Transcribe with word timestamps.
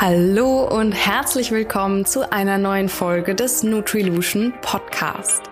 Hallo 0.00 0.62
und 0.62 0.92
herzlich 0.92 1.50
willkommen 1.50 2.04
zu 2.04 2.30
einer 2.30 2.56
neuen 2.56 2.88
Folge 2.88 3.34
des 3.34 3.64
Nutrilution 3.64 4.54
Podcast. 4.62 5.42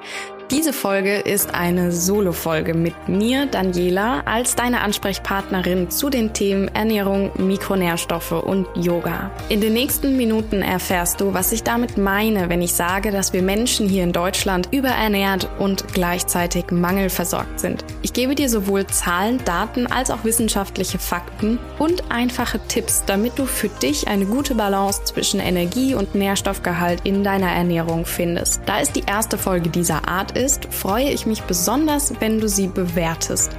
Diese 0.52 0.72
Folge 0.72 1.16
ist 1.16 1.52
eine 1.54 1.90
Solo-Folge 1.90 2.72
mit 2.72 3.08
mir, 3.08 3.46
Daniela, 3.46 4.22
als 4.26 4.54
deine 4.54 4.80
Ansprechpartnerin 4.80 5.90
zu 5.90 6.08
den 6.08 6.34
Themen 6.34 6.68
Ernährung, 6.68 7.32
Mikronährstoffe 7.36 8.30
und 8.30 8.68
Yoga. 8.76 9.32
In 9.48 9.60
den 9.60 9.72
nächsten 9.72 10.16
Minuten 10.16 10.62
erfährst 10.62 11.20
du, 11.20 11.34
was 11.34 11.50
ich 11.50 11.64
damit 11.64 11.98
meine, 11.98 12.48
wenn 12.48 12.62
ich 12.62 12.74
sage, 12.74 13.10
dass 13.10 13.32
wir 13.32 13.42
Menschen 13.42 13.88
hier 13.88 14.04
in 14.04 14.12
Deutschland 14.12 14.68
überernährt 14.70 15.48
und 15.58 15.92
gleichzeitig 15.92 16.70
mangelversorgt 16.70 17.58
sind. 17.58 17.84
Ich 18.02 18.12
gebe 18.12 18.36
dir 18.36 18.48
sowohl 18.48 18.86
Zahlen, 18.86 19.40
Daten 19.44 19.88
als 19.88 20.12
auch 20.12 20.22
wissenschaftliche 20.22 21.00
Fakten 21.00 21.58
und 21.80 22.04
einfache 22.08 22.60
Tipps, 22.68 23.02
damit 23.04 23.36
du 23.36 23.46
für 23.46 23.68
dich 23.68 24.06
eine 24.06 24.26
gute 24.26 24.54
Balance 24.54 25.02
zwischen 25.06 25.40
Energie 25.40 25.96
und 25.96 26.14
Nährstoffgehalt 26.14 27.00
in 27.02 27.24
deiner 27.24 27.50
Ernährung 27.50 28.06
findest. 28.06 28.60
Da 28.66 28.78
ist 28.78 28.94
die 28.94 29.04
erste 29.08 29.38
Folge 29.38 29.70
dieser 29.70 30.06
Art 30.06 30.35
ist, 30.36 30.66
freue 30.72 31.10
ich 31.10 31.26
mich 31.26 31.42
besonders, 31.42 32.12
wenn 32.20 32.40
du 32.40 32.48
sie 32.48 32.68
bewertest. 32.68 33.50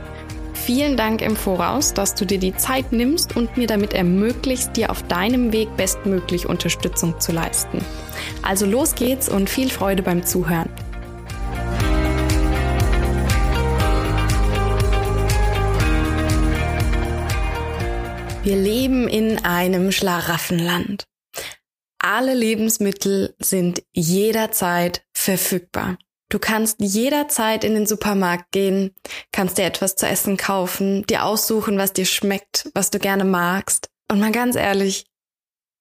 Vielen 0.54 0.98
Dank 0.98 1.22
im 1.22 1.36
Voraus, 1.36 1.94
dass 1.94 2.13
du 2.16 2.26
dir 2.26 2.40
die 2.40 2.55
Zeit 2.55 2.91
nimmst 2.91 3.36
und 3.36 3.58
mir 3.58 3.67
damit 3.67 3.94
ermöglicht, 3.94 4.76
dir 4.76 4.90
auf 4.90 5.03
deinem 5.03 5.52
Weg 5.52 5.76
bestmöglich 5.77 6.48
Unterstützung 6.48 7.20
zu 7.20 7.31
leisten. 7.31 7.80
Also 8.41 8.66
los 8.66 8.95
geht's 8.95 9.30
und 9.30 9.50
viel 9.50 9.70
Freude 9.70 10.03
beim 10.03 10.26
Zuhören. 10.26 10.70
Wir 18.44 18.55
leben 18.55 19.08
in 19.09 19.44
einem 19.44 19.91
Schlaraffenland. 19.91 21.03
Alle 22.00 22.34
Lebensmittel 22.34 23.36
sind 23.39 23.84
jederzeit 23.91 25.03
verfügbar. 25.14 25.97
Du 26.30 26.39
kannst 26.39 26.81
jederzeit 26.81 27.64
in 27.64 27.73
den 27.73 27.86
Supermarkt 27.86 28.52
gehen, 28.52 28.94
kannst 29.31 29.58
dir 29.58 29.66
etwas 29.66 29.95
zu 29.95 30.06
essen 30.06 30.36
kaufen, 30.36 31.06
dir 31.08 31.23
aussuchen, 31.23 31.78
was 31.78 31.94
dir 31.94 32.06
schmeckt, 32.06 32.69
was 32.73 32.89
du 32.89 33.00
gerne 33.00 33.23
magst. 33.23 33.89
Und 34.11 34.19
mal 34.19 34.31
ganz 34.31 34.56
ehrlich, 34.56 35.06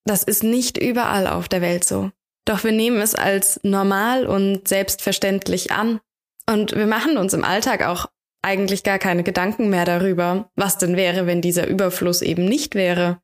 das 0.04 0.22
ist 0.22 0.44
nicht 0.44 0.78
überall 0.78 1.26
auf 1.26 1.48
der 1.48 1.62
Welt 1.62 1.84
so. 1.84 2.10
Doch 2.44 2.62
wir 2.62 2.70
nehmen 2.70 3.00
es 3.00 3.16
als 3.16 3.58
normal 3.64 4.26
und 4.26 4.68
selbstverständlich 4.68 5.72
an. 5.72 6.00
Und 6.48 6.76
wir 6.76 6.86
machen 6.86 7.18
uns 7.18 7.34
im 7.34 7.44
Alltag 7.44 7.84
auch 7.84 8.06
eigentlich 8.40 8.84
gar 8.84 9.00
keine 9.00 9.24
Gedanken 9.24 9.68
mehr 9.68 9.84
darüber, 9.84 10.50
was 10.54 10.78
denn 10.78 10.96
wäre, 10.96 11.26
wenn 11.26 11.42
dieser 11.42 11.66
Überfluss 11.66 12.22
eben 12.22 12.44
nicht 12.44 12.76
wäre. 12.76 13.20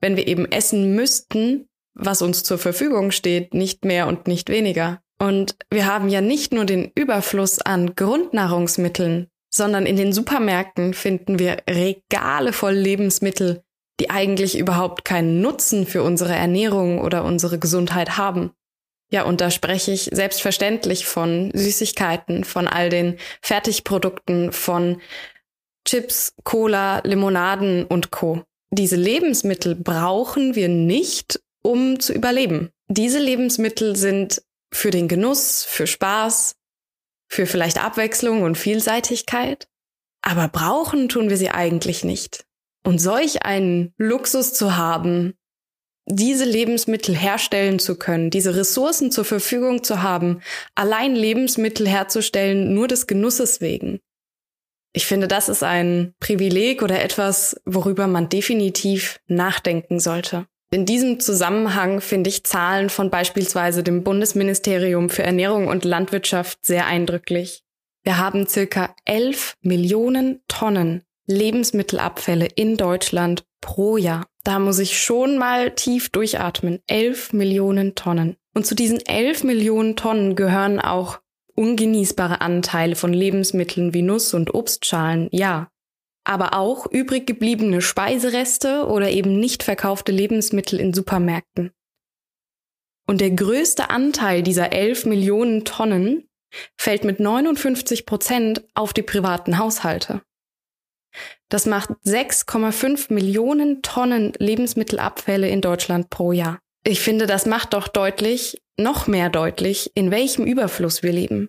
Wenn 0.00 0.16
wir 0.16 0.28
eben 0.28 0.44
essen 0.44 0.94
müssten, 0.94 1.68
was 1.94 2.20
uns 2.20 2.42
zur 2.42 2.58
Verfügung 2.58 3.10
steht, 3.10 3.54
nicht 3.54 3.86
mehr 3.86 4.06
und 4.06 4.28
nicht 4.28 4.50
weniger. 4.50 5.02
Und 5.18 5.56
wir 5.70 5.86
haben 5.86 6.08
ja 6.08 6.20
nicht 6.20 6.52
nur 6.52 6.64
den 6.64 6.92
Überfluss 6.94 7.60
an 7.60 7.94
Grundnahrungsmitteln, 7.96 9.28
sondern 9.50 9.86
in 9.86 9.96
den 9.96 10.12
Supermärkten 10.12 10.94
finden 10.94 11.38
wir 11.38 11.58
Regale 11.68 12.52
voll 12.52 12.74
Lebensmittel, 12.74 13.62
die 14.00 14.10
eigentlich 14.10 14.56
überhaupt 14.58 15.04
keinen 15.04 15.40
Nutzen 15.40 15.86
für 15.86 16.02
unsere 16.02 16.34
Ernährung 16.34 17.00
oder 17.00 17.24
unsere 17.24 17.58
Gesundheit 17.58 18.16
haben. 18.16 18.52
Ja, 19.10 19.24
und 19.24 19.40
da 19.40 19.50
spreche 19.50 19.90
ich 19.90 20.10
selbstverständlich 20.12 21.06
von 21.06 21.50
Süßigkeiten, 21.54 22.44
von 22.44 22.68
all 22.68 22.90
den 22.90 23.16
Fertigprodukten, 23.42 24.52
von 24.52 25.00
Chips, 25.86 26.34
Cola, 26.44 27.00
Limonaden 27.04 27.84
und 27.86 28.10
Co. 28.10 28.42
Diese 28.70 28.96
Lebensmittel 28.96 29.74
brauchen 29.74 30.54
wir 30.54 30.68
nicht, 30.68 31.40
um 31.62 31.98
zu 31.98 32.12
überleben. 32.12 32.70
Diese 32.88 33.18
Lebensmittel 33.18 33.96
sind 33.96 34.42
für 34.72 34.90
den 34.90 35.08
Genuss, 35.08 35.64
für 35.64 35.86
Spaß, 35.86 36.56
für 37.28 37.46
vielleicht 37.46 37.82
Abwechslung 37.82 38.42
und 38.42 38.56
Vielseitigkeit. 38.56 39.68
Aber 40.22 40.48
brauchen 40.48 41.08
tun 41.08 41.30
wir 41.30 41.36
sie 41.36 41.50
eigentlich 41.50 42.04
nicht. 42.04 42.46
Und 42.84 42.98
solch 42.98 43.44
einen 43.44 43.92
Luxus 43.98 44.54
zu 44.54 44.76
haben, 44.76 45.34
diese 46.06 46.44
Lebensmittel 46.44 47.14
herstellen 47.14 47.78
zu 47.78 47.96
können, 47.96 48.30
diese 48.30 48.56
Ressourcen 48.56 49.10
zur 49.10 49.24
Verfügung 49.24 49.82
zu 49.82 50.02
haben, 50.02 50.40
allein 50.74 51.14
Lebensmittel 51.14 51.86
herzustellen, 51.86 52.72
nur 52.74 52.88
des 52.88 53.06
Genusses 53.06 53.60
wegen. 53.60 54.00
Ich 54.94 55.06
finde, 55.06 55.28
das 55.28 55.48
ist 55.48 55.62
ein 55.62 56.14
Privileg 56.18 56.82
oder 56.82 57.02
etwas, 57.02 57.60
worüber 57.66 58.06
man 58.06 58.28
definitiv 58.28 59.20
nachdenken 59.26 60.00
sollte. 60.00 60.46
In 60.70 60.84
diesem 60.84 61.18
Zusammenhang 61.18 62.02
finde 62.02 62.28
ich 62.28 62.44
Zahlen 62.44 62.90
von 62.90 63.08
beispielsweise 63.08 63.82
dem 63.82 64.04
Bundesministerium 64.04 65.08
für 65.08 65.22
Ernährung 65.22 65.66
und 65.66 65.86
Landwirtschaft 65.86 66.58
sehr 66.64 66.86
eindrücklich. 66.86 67.62
Wir 68.04 68.18
haben 68.18 68.46
circa 68.46 68.94
11 69.06 69.54
Millionen 69.62 70.42
Tonnen 70.46 71.04
Lebensmittelabfälle 71.26 72.48
in 72.54 72.76
Deutschland 72.76 73.44
pro 73.60 73.96
Jahr. 73.96 74.26
Da 74.44 74.58
muss 74.58 74.78
ich 74.78 74.98
schon 74.98 75.38
mal 75.38 75.70
tief 75.70 76.10
durchatmen. 76.10 76.80
11 76.86 77.32
Millionen 77.32 77.94
Tonnen. 77.94 78.36
Und 78.54 78.66
zu 78.66 78.74
diesen 78.74 79.04
11 79.04 79.44
Millionen 79.44 79.96
Tonnen 79.96 80.36
gehören 80.36 80.80
auch 80.80 81.20
ungenießbare 81.54 82.40
Anteile 82.40 82.94
von 82.94 83.12
Lebensmitteln 83.12 83.94
wie 83.94 84.02
Nuss- 84.02 84.34
und 84.34 84.54
Obstschalen, 84.54 85.28
ja 85.32 85.70
aber 86.28 86.54
auch 86.54 86.86
übrig 86.86 87.26
gebliebene 87.26 87.80
Speisereste 87.80 88.86
oder 88.86 89.10
eben 89.10 89.40
nicht 89.40 89.62
verkaufte 89.62 90.12
Lebensmittel 90.12 90.78
in 90.78 90.92
Supermärkten. 90.92 91.72
Und 93.06 93.22
der 93.22 93.30
größte 93.30 93.88
Anteil 93.88 94.42
dieser 94.42 94.72
11 94.72 95.06
Millionen 95.06 95.64
Tonnen 95.64 96.28
fällt 96.76 97.04
mit 97.04 97.20
59 97.20 98.04
Prozent 98.04 98.62
auf 98.74 98.92
die 98.92 99.02
privaten 99.02 99.58
Haushalte. 99.58 100.22
Das 101.48 101.64
macht 101.64 101.90
6,5 102.04 103.12
Millionen 103.12 103.80
Tonnen 103.80 104.34
Lebensmittelabfälle 104.38 105.48
in 105.48 105.62
Deutschland 105.62 106.10
pro 106.10 106.32
Jahr. 106.32 106.58
Ich 106.84 107.00
finde, 107.00 107.26
das 107.26 107.46
macht 107.46 107.72
doch 107.72 107.88
deutlich, 107.88 108.60
noch 108.76 109.06
mehr 109.06 109.30
deutlich, 109.30 109.90
in 109.94 110.10
welchem 110.10 110.44
Überfluss 110.44 111.02
wir 111.02 111.12
leben 111.12 111.48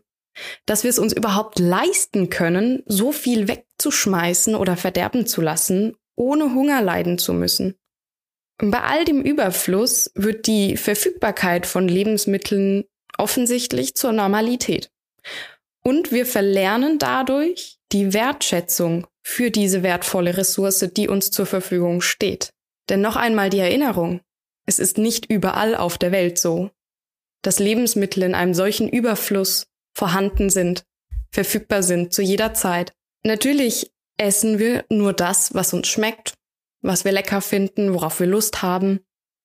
dass 0.66 0.84
wir 0.84 0.90
es 0.90 1.00
uns 1.00 1.14
überhaupt 1.14 1.60
leisten 1.60 2.30
können, 2.30 2.84
so 2.86 3.12
viel 3.12 3.48
wegzuschmeißen 3.48 4.56
oder 4.56 4.78
verderben 4.78 5.26
zu 5.26 5.42
lassen, 5.42 5.96
ohne 6.16 6.54
Hunger 6.54 6.82
leiden 6.82 7.18
zu 7.18 7.34
müssen. 7.34 7.76
Bei 8.58 8.82
all 8.82 9.06
dem 9.06 9.22
Überfluss 9.22 10.12
wird 10.16 10.46
die 10.48 10.76
Verfügbarkeit 10.76 11.66
von 11.66 11.88
Lebensmitteln 11.88 12.84
offensichtlich 13.18 13.96
zur 13.96 14.12
Normalität. 14.12 14.92
Und 15.82 16.12
wir 16.12 16.26
verlernen 16.26 17.00
dadurch 17.00 17.78
die 17.92 18.14
Wertschätzung 18.14 19.08
für 19.24 19.50
diese 19.50 19.82
wertvolle 19.82 20.36
Ressource, 20.36 20.90
die 20.96 21.08
uns 21.08 21.32
zur 21.32 21.46
Verfügung 21.46 22.02
steht. 22.02 22.52
Denn 22.90 23.02
noch 23.02 23.16
einmal 23.16 23.50
die 23.50 23.60
Erinnerung, 23.60 24.22
es 24.66 24.80
ist 24.80 24.98
nicht 24.98 25.26
überall 25.32 25.76
auf 25.76 25.98
der 25.98 26.12
Welt 26.12 26.38
so, 26.38 26.70
dass 27.42 27.60
Lebensmittel 27.60 28.24
in 28.24 28.36
einem 28.36 28.54
solchen 28.54 28.90
Überfluss 28.90 29.68
vorhanden 30.00 30.50
sind, 30.50 30.86
verfügbar 31.32 31.84
sind 31.84 32.14
zu 32.14 32.22
jeder 32.22 32.54
Zeit. 32.54 32.94
Natürlich 33.24 33.92
essen 34.18 34.60
wir 34.60 34.86
nur 34.90 35.14
das, 35.14 35.54
was 35.54 35.74
uns 35.74 35.88
schmeckt, 35.88 36.34
was 36.82 37.04
wir 37.04 37.12
lecker 37.12 37.42
finden, 37.42 37.94
worauf 37.94 38.20
wir 38.20 38.28
Lust 38.28 38.62
haben, 38.62 39.02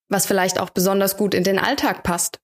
was 0.09 0.27
vielleicht 0.27 0.61
auch 0.61 0.71
besonders 0.71 1.17
gut 1.17 1.35
in 1.35 1.43
den 1.43 1.59
Alltag 1.59 2.05
passt, 2.05 2.39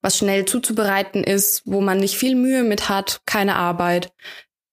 was 0.00 0.16
schnell 0.16 0.44
zuzubereiten 0.44 1.24
ist, 1.24 1.62
wo 1.64 1.80
man 1.80 1.98
nicht 1.98 2.16
viel 2.16 2.36
Mühe 2.36 2.62
mit 2.62 2.88
hat, 2.88 3.20
keine 3.26 3.56
Arbeit, 3.56 4.12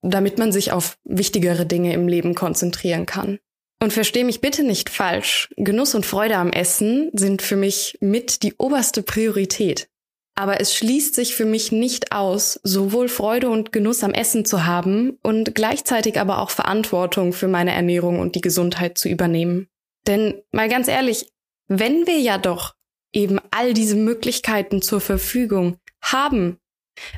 damit 0.04 0.38
man 0.38 0.52
sich 0.52 0.72
auf 0.72 0.98
wichtigere 1.04 1.66
Dinge 1.66 1.94
im 1.94 2.08
Leben 2.08 2.36
konzentrieren 2.36 3.08
kann. 3.08 3.40
Und 3.82 3.92
versteh 3.92 4.24
mich 4.24 4.40
bitte 4.40 4.64
nicht 4.64 4.90
falsch. 4.90 5.50
Genuss 5.58 5.96
und 5.96 6.06
Freude 6.06 6.38
am 6.38 6.52
Essen 6.52 7.10
sind 7.14 7.42
für 7.42 7.58
mich 7.58 7.98
mit 8.00 8.44
die 8.44 8.54
oberste 8.58 9.02
Priorität. 9.02 9.90
Aber 10.36 10.60
es 10.60 10.74
schließt 10.74 11.14
sich 11.14 11.36
für 11.36 11.46
mich 11.46 11.72
nicht 11.72 12.12
aus, 12.12 12.60
sowohl 12.64 13.08
Freude 13.08 13.50
und 13.50 13.72
Genuss 13.72 14.04
am 14.04 14.14
Essen 14.14 14.46
zu 14.46 14.66
haben 14.66 15.20
und 15.22 15.54
gleichzeitig 15.54 16.20
aber 16.20 16.40
auch 16.40 16.50
Verantwortung 16.50 17.34
für 17.34 17.48
meine 17.48 17.72
Ernährung 17.72 18.20
und 18.20 18.36
die 18.36 18.42
Gesundheit 18.42 18.98
zu 18.98 19.10
übernehmen. 19.10 19.68
Denn 20.08 20.42
mal 20.52 20.70
ganz 20.70 20.88
ehrlich, 20.88 21.32
wenn 21.68 22.08
wir 22.08 22.20
ja 22.20 22.38
doch 22.40 22.74
eben 23.14 23.40
all 23.52 23.74
diese 23.74 23.96
Möglichkeiten 23.96 24.82
zur 24.82 25.02
Verfügung 25.02 25.78
haben, 26.02 26.58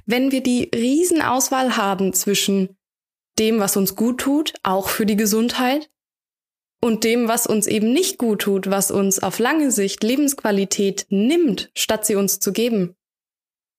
wenn 0.06 0.31
wir 0.31 0.44
die 0.44 0.69
Riesenauswahl 0.75 1.77
haben 1.77 2.13
zwischen 2.13 2.77
dem, 3.39 3.59
was 3.59 3.77
uns 3.77 3.95
gut 3.95 4.19
tut, 4.19 4.53
auch 4.63 4.89
für 4.89 5.06
die 5.06 5.17
Gesundheit, 5.17 5.89
und 6.85 7.03
dem, 7.03 7.27
was 7.27 7.47
uns 7.47 7.65
eben 7.65 7.91
nicht 7.91 8.17
gut 8.17 8.44
tut, 8.44 8.69
was 8.69 8.91
uns 8.91 9.21
auf 9.21 9.39
lange 9.39 9.71
Sicht 9.71 10.03
Lebensqualität 10.03 11.07
nimmt, 11.09 11.71
statt 11.75 12.06
sie 12.06 12.15
uns 12.15 12.39
zu 12.39 12.53
geben, 12.53 12.95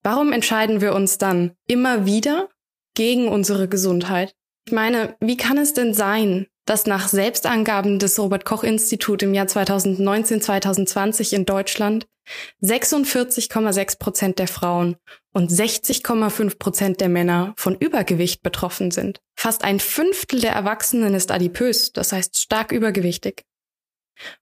Warum 0.06 0.30
entscheiden 0.32 0.80
wir 0.80 0.94
uns 0.94 1.18
dann 1.18 1.56
immer 1.66 2.06
wieder 2.06 2.48
gegen 2.94 3.26
unsere 3.26 3.66
Gesundheit? 3.66 4.36
Ich 4.64 4.72
meine, 4.72 5.16
wie 5.18 5.36
kann 5.36 5.58
es 5.58 5.74
denn 5.74 5.94
sein, 5.94 6.46
dass 6.64 6.86
nach 6.86 7.08
Selbstangaben 7.08 7.98
des 7.98 8.16
Robert 8.16 8.44
Koch 8.44 8.62
Institut 8.62 9.24
im 9.24 9.34
Jahr 9.34 9.46
2019-2020 9.46 11.34
in 11.34 11.44
Deutschland 11.44 12.06
46,6 12.62 13.98
Prozent 13.98 14.38
der 14.38 14.46
Frauen 14.46 14.94
und 15.32 15.50
60,5 15.50 16.56
Prozent 16.56 17.00
der 17.00 17.08
Männer 17.08 17.52
von 17.56 17.74
Übergewicht 17.74 18.44
betroffen 18.44 18.92
sind. 18.92 19.18
Fast 19.34 19.64
ein 19.64 19.80
Fünftel 19.80 20.40
der 20.40 20.52
Erwachsenen 20.52 21.14
ist 21.14 21.32
adipös, 21.32 21.92
das 21.92 22.12
heißt 22.12 22.40
stark 22.40 22.70
übergewichtig. 22.70 23.42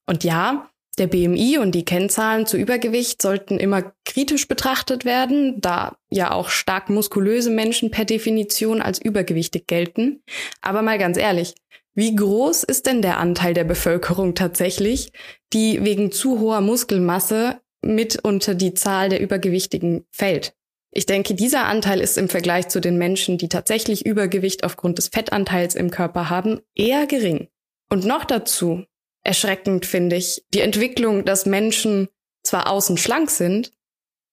Und 0.04 0.24
ja, 0.24 0.68
der 0.96 1.06
BMI 1.06 1.58
und 1.58 1.74
die 1.74 1.84
Kennzahlen 1.84 2.46
zu 2.46 2.56
Übergewicht 2.56 3.20
sollten 3.20 3.58
immer 3.58 3.92
kritisch 4.04 4.48
betrachtet 4.48 5.04
werden, 5.04 5.60
da 5.60 5.96
ja 6.10 6.32
auch 6.32 6.48
stark 6.48 6.90
muskulöse 6.90 7.50
Menschen 7.50 7.90
per 7.90 8.04
Definition 8.04 8.80
als 8.80 9.00
übergewichtig 9.00 9.66
gelten. 9.66 10.22
Aber 10.60 10.82
mal 10.82 10.98
ganz 10.98 11.16
ehrlich, 11.16 11.54
wie 11.94 12.14
groß 12.14 12.64
ist 12.64 12.86
denn 12.86 13.02
der 13.02 13.18
Anteil 13.18 13.54
der 13.54 13.64
Bevölkerung 13.64 14.34
tatsächlich, 14.34 15.12
die 15.52 15.84
wegen 15.84 16.10
zu 16.10 16.40
hoher 16.40 16.60
Muskelmasse 16.60 17.60
mit 17.82 18.24
unter 18.24 18.54
die 18.54 18.74
Zahl 18.74 19.08
der 19.08 19.20
Übergewichtigen 19.20 20.04
fällt? 20.10 20.54
Ich 20.90 21.06
denke, 21.06 21.34
dieser 21.34 21.66
Anteil 21.66 22.00
ist 22.00 22.18
im 22.18 22.28
Vergleich 22.28 22.68
zu 22.68 22.80
den 22.80 22.98
Menschen, 22.98 23.36
die 23.38 23.48
tatsächlich 23.48 24.06
Übergewicht 24.06 24.64
aufgrund 24.64 24.98
des 24.98 25.08
Fettanteils 25.08 25.74
im 25.74 25.90
Körper 25.90 26.30
haben, 26.30 26.60
eher 26.74 27.06
gering. 27.06 27.48
Und 27.90 28.04
noch 28.04 28.24
dazu 28.24 28.84
erschreckend, 29.24 29.86
finde 29.86 30.16
ich, 30.16 30.44
die 30.54 30.60
Entwicklung, 30.60 31.24
dass 31.24 31.46
Menschen 31.46 32.08
zwar 32.42 32.68
außen 32.68 32.96
schlank 32.98 33.30
sind, 33.30 33.72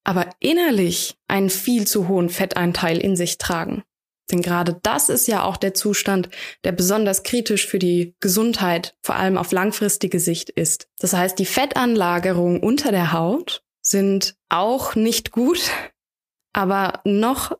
aber 0.03 0.29
innerlich 0.39 1.17
einen 1.27 1.49
viel 1.49 1.87
zu 1.87 2.07
hohen 2.07 2.29
Fettanteil 2.29 2.97
in 2.97 3.15
sich 3.15 3.37
tragen. 3.37 3.83
Denn 4.31 4.41
gerade 4.41 4.79
das 4.83 5.09
ist 5.09 5.27
ja 5.27 5.43
auch 5.43 5.57
der 5.57 5.73
Zustand, 5.73 6.29
der 6.63 6.71
besonders 6.71 7.23
kritisch 7.23 7.67
für 7.67 7.79
die 7.79 8.15
Gesundheit, 8.19 8.95
vor 9.01 9.15
allem 9.15 9.37
auf 9.37 9.51
langfristige 9.51 10.19
Sicht 10.19 10.49
ist. 10.49 10.87
Das 10.99 11.13
heißt, 11.13 11.37
die 11.37 11.45
Fettanlagerungen 11.45 12.61
unter 12.61 12.91
der 12.91 13.11
Haut 13.11 13.63
sind 13.81 14.35
auch 14.49 14.95
nicht 14.95 15.31
gut, 15.31 15.71
aber 16.53 17.01
noch 17.03 17.57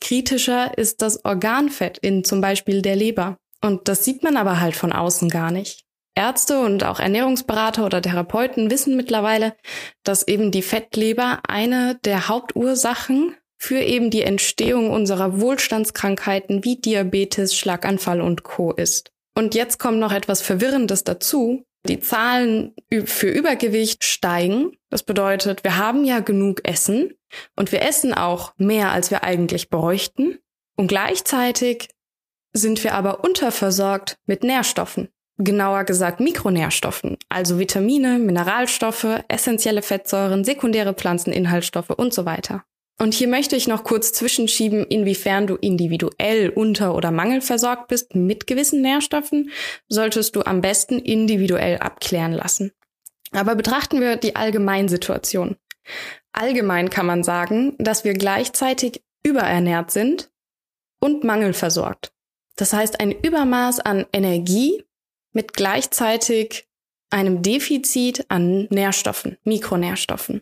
kritischer 0.00 0.76
ist 0.76 1.02
das 1.02 1.24
Organfett 1.24 1.98
in 1.98 2.24
zum 2.24 2.40
Beispiel 2.40 2.82
der 2.82 2.96
Leber. 2.96 3.38
Und 3.62 3.88
das 3.88 4.04
sieht 4.04 4.22
man 4.22 4.36
aber 4.36 4.60
halt 4.60 4.76
von 4.76 4.92
außen 4.92 5.28
gar 5.30 5.50
nicht. 5.50 5.85
Ärzte 6.16 6.60
und 6.60 6.82
auch 6.82 6.98
Ernährungsberater 6.98 7.84
oder 7.84 8.00
Therapeuten 8.00 8.70
wissen 8.70 8.96
mittlerweile, 8.96 9.54
dass 10.02 10.26
eben 10.26 10.50
die 10.50 10.62
Fettleber 10.62 11.40
eine 11.46 11.98
der 12.04 12.28
Hauptursachen 12.28 13.36
für 13.58 13.78
eben 13.78 14.10
die 14.10 14.22
Entstehung 14.22 14.90
unserer 14.90 15.40
Wohlstandskrankheiten 15.40 16.64
wie 16.64 16.76
Diabetes, 16.80 17.54
Schlaganfall 17.54 18.20
und 18.20 18.42
Co 18.42 18.72
ist. 18.72 19.12
Und 19.34 19.54
jetzt 19.54 19.78
kommt 19.78 19.98
noch 19.98 20.12
etwas 20.12 20.40
Verwirrendes 20.40 21.04
dazu. 21.04 21.64
Die 21.86 22.00
Zahlen 22.00 22.74
für 23.04 23.28
Übergewicht 23.28 24.02
steigen. 24.04 24.72
Das 24.90 25.02
bedeutet, 25.02 25.62
wir 25.62 25.76
haben 25.76 26.04
ja 26.04 26.20
genug 26.20 26.66
Essen 26.66 27.12
und 27.54 27.70
wir 27.70 27.82
essen 27.82 28.14
auch 28.14 28.54
mehr, 28.56 28.90
als 28.90 29.10
wir 29.10 29.22
eigentlich 29.22 29.68
bräuchten. 29.68 30.38
Und 30.76 30.88
gleichzeitig 30.88 31.90
sind 32.52 32.82
wir 32.82 32.94
aber 32.94 33.22
unterversorgt 33.22 34.18
mit 34.26 34.42
Nährstoffen 34.42 35.10
genauer 35.38 35.84
gesagt 35.84 36.20
Mikronährstoffen, 36.20 37.18
also 37.28 37.58
Vitamine, 37.58 38.18
Mineralstoffe, 38.18 39.22
essentielle 39.28 39.82
Fettsäuren, 39.82 40.44
sekundäre 40.44 40.94
Pflanzeninhaltsstoffe 40.94 41.90
und 41.90 42.14
so 42.14 42.24
weiter. 42.24 42.64
Und 42.98 43.12
hier 43.12 43.28
möchte 43.28 43.56
ich 43.56 43.68
noch 43.68 43.84
kurz 43.84 44.12
zwischenschieben, 44.12 44.84
inwiefern 44.84 45.46
du 45.46 45.56
individuell 45.56 46.48
unter- 46.48 46.94
oder 46.94 47.10
mangelversorgt 47.10 47.88
bist 47.88 48.14
mit 48.14 48.46
gewissen 48.46 48.80
Nährstoffen, 48.80 49.50
solltest 49.88 50.34
du 50.34 50.42
am 50.42 50.62
besten 50.62 50.98
individuell 50.98 51.76
abklären 51.78 52.32
lassen. 52.32 52.72
Aber 53.32 53.54
betrachten 53.54 54.00
wir 54.00 54.16
die 54.16 54.34
Allgemeinsituation. 54.34 55.56
Allgemein 56.32 56.88
kann 56.88 57.04
man 57.04 57.22
sagen, 57.22 57.74
dass 57.78 58.04
wir 58.04 58.14
gleichzeitig 58.14 59.02
überernährt 59.22 59.90
sind 59.90 60.30
und 60.98 61.22
mangelversorgt. 61.22 62.12
Das 62.56 62.72
heißt, 62.72 63.00
ein 63.00 63.12
Übermaß 63.12 63.80
an 63.80 64.06
Energie 64.12 64.82
mit 65.36 65.52
gleichzeitig 65.52 66.66
einem 67.10 67.42
Defizit 67.42 68.24
an 68.28 68.66
Nährstoffen, 68.70 69.36
Mikronährstoffen. 69.44 70.40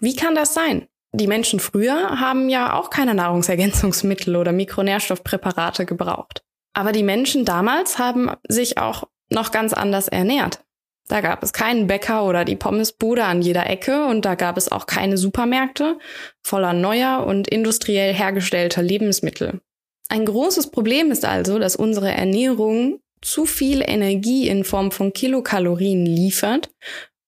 Wie 0.00 0.16
kann 0.16 0.34
das 0.34 0.54
sein? 0.54 0.88
Die 1.12 1.26
Menschen 1.26 1.60
früher 1.60 2.18
haben 2.18 2.48
ja 2.48 2.72
auch 2.72 2.88
keine 2.88 3.14
Nahrungsergänzungsmittel 3.14 4.36
oder 4.36 4.52
Mikronährstoffpräparate 4.52 5.84
gebraucht. 5.84 6.42
Aber 6.72 6.92
die 6.92 7.02
Menschen 7.02 7.44
damals 7.44 7.98
haben 7.98 8.30
sich 8.48 8.78
auch 8.78 9.04
noch 9.28 9.52
ganz 9.52 9.74
anders 9.74 10.08
ernährt. 10.08 10.64
Da 11.08 11.20
gab 11.20 11.42
es 11.42 11.52
keinen 11.52 11.86
Bäcker 11.86 12.24
oder 12.24 12.46
die 12.46 12.56
Pommesbude 12.56 13.24
an 13.24 13.42
jeder 13.42 13.68
Ecke 13.68 14.06
und 14.06 14.24
da 14.24 14.36
gab 14.36 14.56
es 14.56 14.72
auch 14.72 14.86
keine 14.86 15.18
Supermärkte 15.18 15.98
voller 16.42 16.72
neuer 16.72 17.26
und 17.26 17.46
industriell 17.46 18.14
hergestellter 18.14 18.82
Lebensmittel. 18.82 19.60
Ein 20.08 20.24
großes 20.24 20.70
Problem 20.70 21.10
ist 21.10 21.26
also, 21.26 21.58
dass 21.58 21.76
unsere 21.76 22.10
Ernährung 22.10 23.00
zu 23.22 23.46
viel 23.46 23.82
Energie 23.86 24.48
in 24.48 24.64
Form 24.64 24.90
von 24.90 25.12
Kilokalorien 25.12 26.06
liefert 26.06 26.70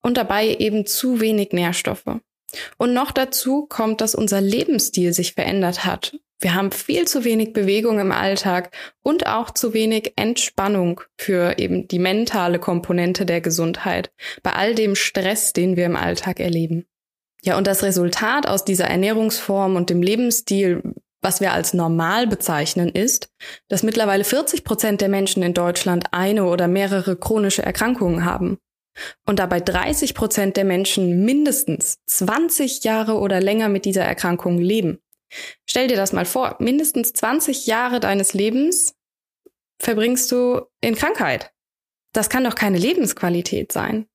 und 0.03 0.17
dabei 0.17 0.49
eben 0.57 0.87
zu 0.87 1.21
wenig 1.21 1.53
Nährstoffe. 1.53 2.21
Und 2.77 2.93
noch 2.93 3.13
dazu 3.13 3.67
kommt, 3.67 4.01
dass 4.01 4.15
unser 4.15 4.41
Lebensstil 4.41 5.13
sich 5.13 5.33
verändert 5.33 5.85
hat. 5.85 6.19
Wir 6.39 6.55
haben 6.55 6.73
viel 6.73 7.07
zu 7.07 7.25
wenig 7.25 7.53
Bewegung 7.53 8.01
im 8.01 8.11
Alltag 8.11 8.75
und 9.03 9.29
auch 9.29 9.53
zu 9.53 9.75
wenig 9.75 10.13
Entspannung 10.17 11.01
für 11.17 11.59
eben 11.59 11.87
die 11.87 12.01
mentale 12.01 12.59
Komponente 12.59 13.25
der 13.25 13.41
Gesundheit 13.41 14.13
bei 14.43 14.53
all 14.53 14.75
dem 14.75 14.97
Stress, 14.97 15.53
den 15.53 15.77
wir 15.77 15.87
im 15.87 15.95
Alltag 15.95 16.41
erleben. 16.41 16.85
Ja, 17.43 17.57
und 17.57 17.67
das 17.67 17.83
Resultat 17.83 18.49
aus 18.49 18.65
dieser 18.65 18.87
Ernährungsform 18.87 19.77
und 19.77 19.89
dem 19.89 20.03
Lebensstil 20.03 20.83
was 21.23 21.41
wir 21.41 21.53
als 21.53 21.73
normal 21.73 22.27
bezeichnen, 22.27 22.89
ist, 22.89 23.29
dass 23.69 23.83
mittlerweile 23.83 24.25
40 24.25 24.65
Prozent 24.65 25.01
der 25.01 25.09
Menschen 25.09 25.43
in 25.43 25.55
Deutschland 25.55 26.07
eine 26.11 26.45
oder 26.45 26.69
mehrere 26.69 27.17
chronische 27.17 27.63
Erkrankungen 27.63 28.25
haben. 28.25 28.59
Und 29.25 29.39
dabei 29.39 29.61
30 29.61 30.15
Prozent 30.15 30.57
der 30.57 30.65
Menschen 30.65 31.25
mindestens 31.25 31.99
20 32.07 32.85
Jahre 32.85 33.15
oder 33.19 33.41
länger 33.41 33.69
mit 33.69 33.87
dieser 33.87 34.05
Erkrankung 34.05 34.59
leben. 34.59 34.99
Stell 35.65 35.89
dir 35.89 35.97
das 35.97 36.13
mal 36.13 36.27
vor, 36.27 36.57
mindestens 36.59 37.15
20 37.15 37.67
Jahre 37.67 38.01
deines 38.01 38.35
Lebens 38.35 38.95
verbringst 39.81 40.31
du 40.31 40.67
in 40.83 40.95
Krankheit. 40.95 41.53
Das 42.13 42.29
kann 42.29 42.45
doch 42.45 42.55
keine 42.55 42.77
Lebensqualität 42.77 43.73
sein. 43.73 44.07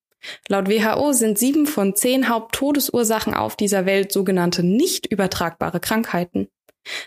Laut 0.48 0.70
WHO 0.70 1.14
sind 1.14 1.40
sieben 1.40 1.66
von 1.66 1.96
zehn 1.96 2.30
Haupttodesursachen 2.30 3.34
auf 3.34 3.56
dieser 3.56 3.86
Welt 3.86 4.12
sogenannte 4.12 4.64
nicht 4.64 5.08
übertragbare 5.08 5.80
Krankheiten. 5.80 6.50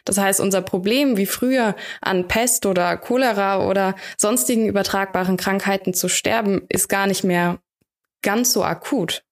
Das 0.04 0.18
heißt, 0.18 0.40
unser 0.40 0.62
Problem 0.62 1.16
wie 1.16 1.26
früher 1.26 1.76
an 2.00 2.28
Pest 2.28 2.66
oder 2.66 2.96
Cholera 2.96 3.66
oder 3.66 3.94
sonstigen 4.16 4.66
übertragbaren 4.66 5.36
Krankheiten 5.36 5.94
zu 5.94 6.08
sterben, 6.08 6.62
ist 6.68 6.88
gar 6.88 7.06
nicht 7.06 7.24
mehr 7.24 7.58
ganz 8.22 8.52
so 8.52 8.64
akut. 8.64 9.24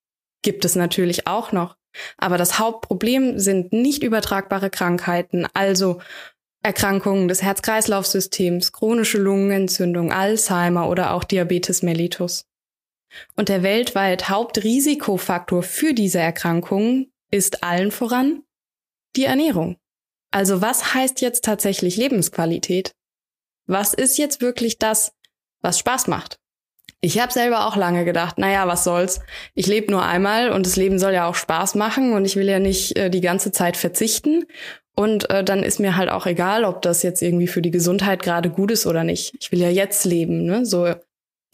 Gibt 0.42 0.64
es 0.64 0.76
natürlich 0.76 1.26
auch 1.26 1.52
noch. 1.52 1.76
Aber 2.16 2.38
das 2.38 2.58
Hauptproblem 2.58 3.38
sind 3.38 3.72
nicht 3.72 4.02
übertragbare 4.02 4.70
Krankheiten, 4.70 5.46
also 5.54 6.00
Erkrankungen 6.62 7.28
des 7.28 7.42
Herz-Kreislauf-Systems, 7.42 8.72
chronische 8.72 9.18
Lungenentzündung, 9.18 10.12
Alzheimer 10.12 10.88
oder 10.88 11.12
auch 11.12 11.24
Diabetes 11.24 11.82
mellitus. 11.82 12.46
Und 13.36 13.48
der 13.48 13.62
weltweit 13.62 14.28
Hauptrisikofaktor 14.28 15.62
für 15.62 15.94
diese 15.94 16.18
Erkrankungen 16.18 17.10
ist 17.30 17.62
allen 17.62 17.90
voran 17.90 18.42
die 19.16 19.24
Ernährung. 19.24 19.78
Also 20.30 20.60
was 20.60 20.94
heißt 20.94 21.20
jetzt 21.20 21.44
tatsächlich 21.44 21.96
Lebensqualität? 21.96 22.94
Was 23.66 23.94
ist 23.94 24.18
jetzt 24.18 24.40
wirklich 24.40 24.78
das, 24.78 25.12
was 25.60 25.78
Spaß 25.78 26.06
macht? 26.06 26.38
Ich 27.00 27.20
habe 27.20 27.32
selber 27.32 27.66
auch 27.66 27.76
lange 27.76 28.04
gedacht, 28.04 28.38
naja, 28.38 28.66
was 28.66 28.82
soll's? 28.82 29.20
Ich 29.54 29.66
lebe 29.66 29.90
nur 29.92 30.04
einmal 30.04 30.50
und 30.50 30.66
das 30.66 30.76
Leben 30.76 30.98
soll 30.98 31.12
ja 31.12 31.28
auch 31.28 31.36
Spaß 31.36 31.76
machen 31.76 32.12
und 32.12 32.24
ich 32.24 32.34
will 32.34 32.48
ja 32.48 32.58
nicht 32.58 32.96
äh, 32.96 33.08
die 33.08 33.20
ganze 33.20 33.52
Zeit 33.52 33.76
verzichten. 33.76 34.46
Und 34.96 35.30
äh, 35.30 35.44
dann 35.44 35.62
ist 35.62 35.78
mir 35.78 35.96
halt 35.96 36.10
auch 36.10 36.26
egal, 36.26 36.64
ob 36.64 36.82
das 36.82 37.04
jetzt 37.04 37.22
irgendwie 37.22 37.46
für 37.46 37.62
die 37.62 37.70
Gesundheit 37.70 38.20
gerade 38.20 38.50
gut 38.50 38.72
ist 38.72 38.84
oder 38.84 39.04
nicht. 39.04 39.32
Ich 39.38 39.52
will 39.52 39.60
ja 39.60 39.70
jetzt 39.70 40.04
leben, 40.04 40.44
ne? 40.44 40.66
So, 40.66 40.92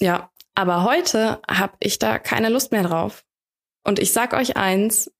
ja. 0.00 0.30
Aber 0.54 0.84
heute 0.84 1.40
habe 1.46 1.74
ich 1.80 1.98
da 1.98 2.18
keine 2.18 2.48
Lust 2.48 2.72
mehr 2.72 2.84
drauf. 2.84 3.22
Und 3.82 3.98
ich 3.98 4.12
sag 4.12 4.32
euch 4.32 4.56
eins, 4.56 5.10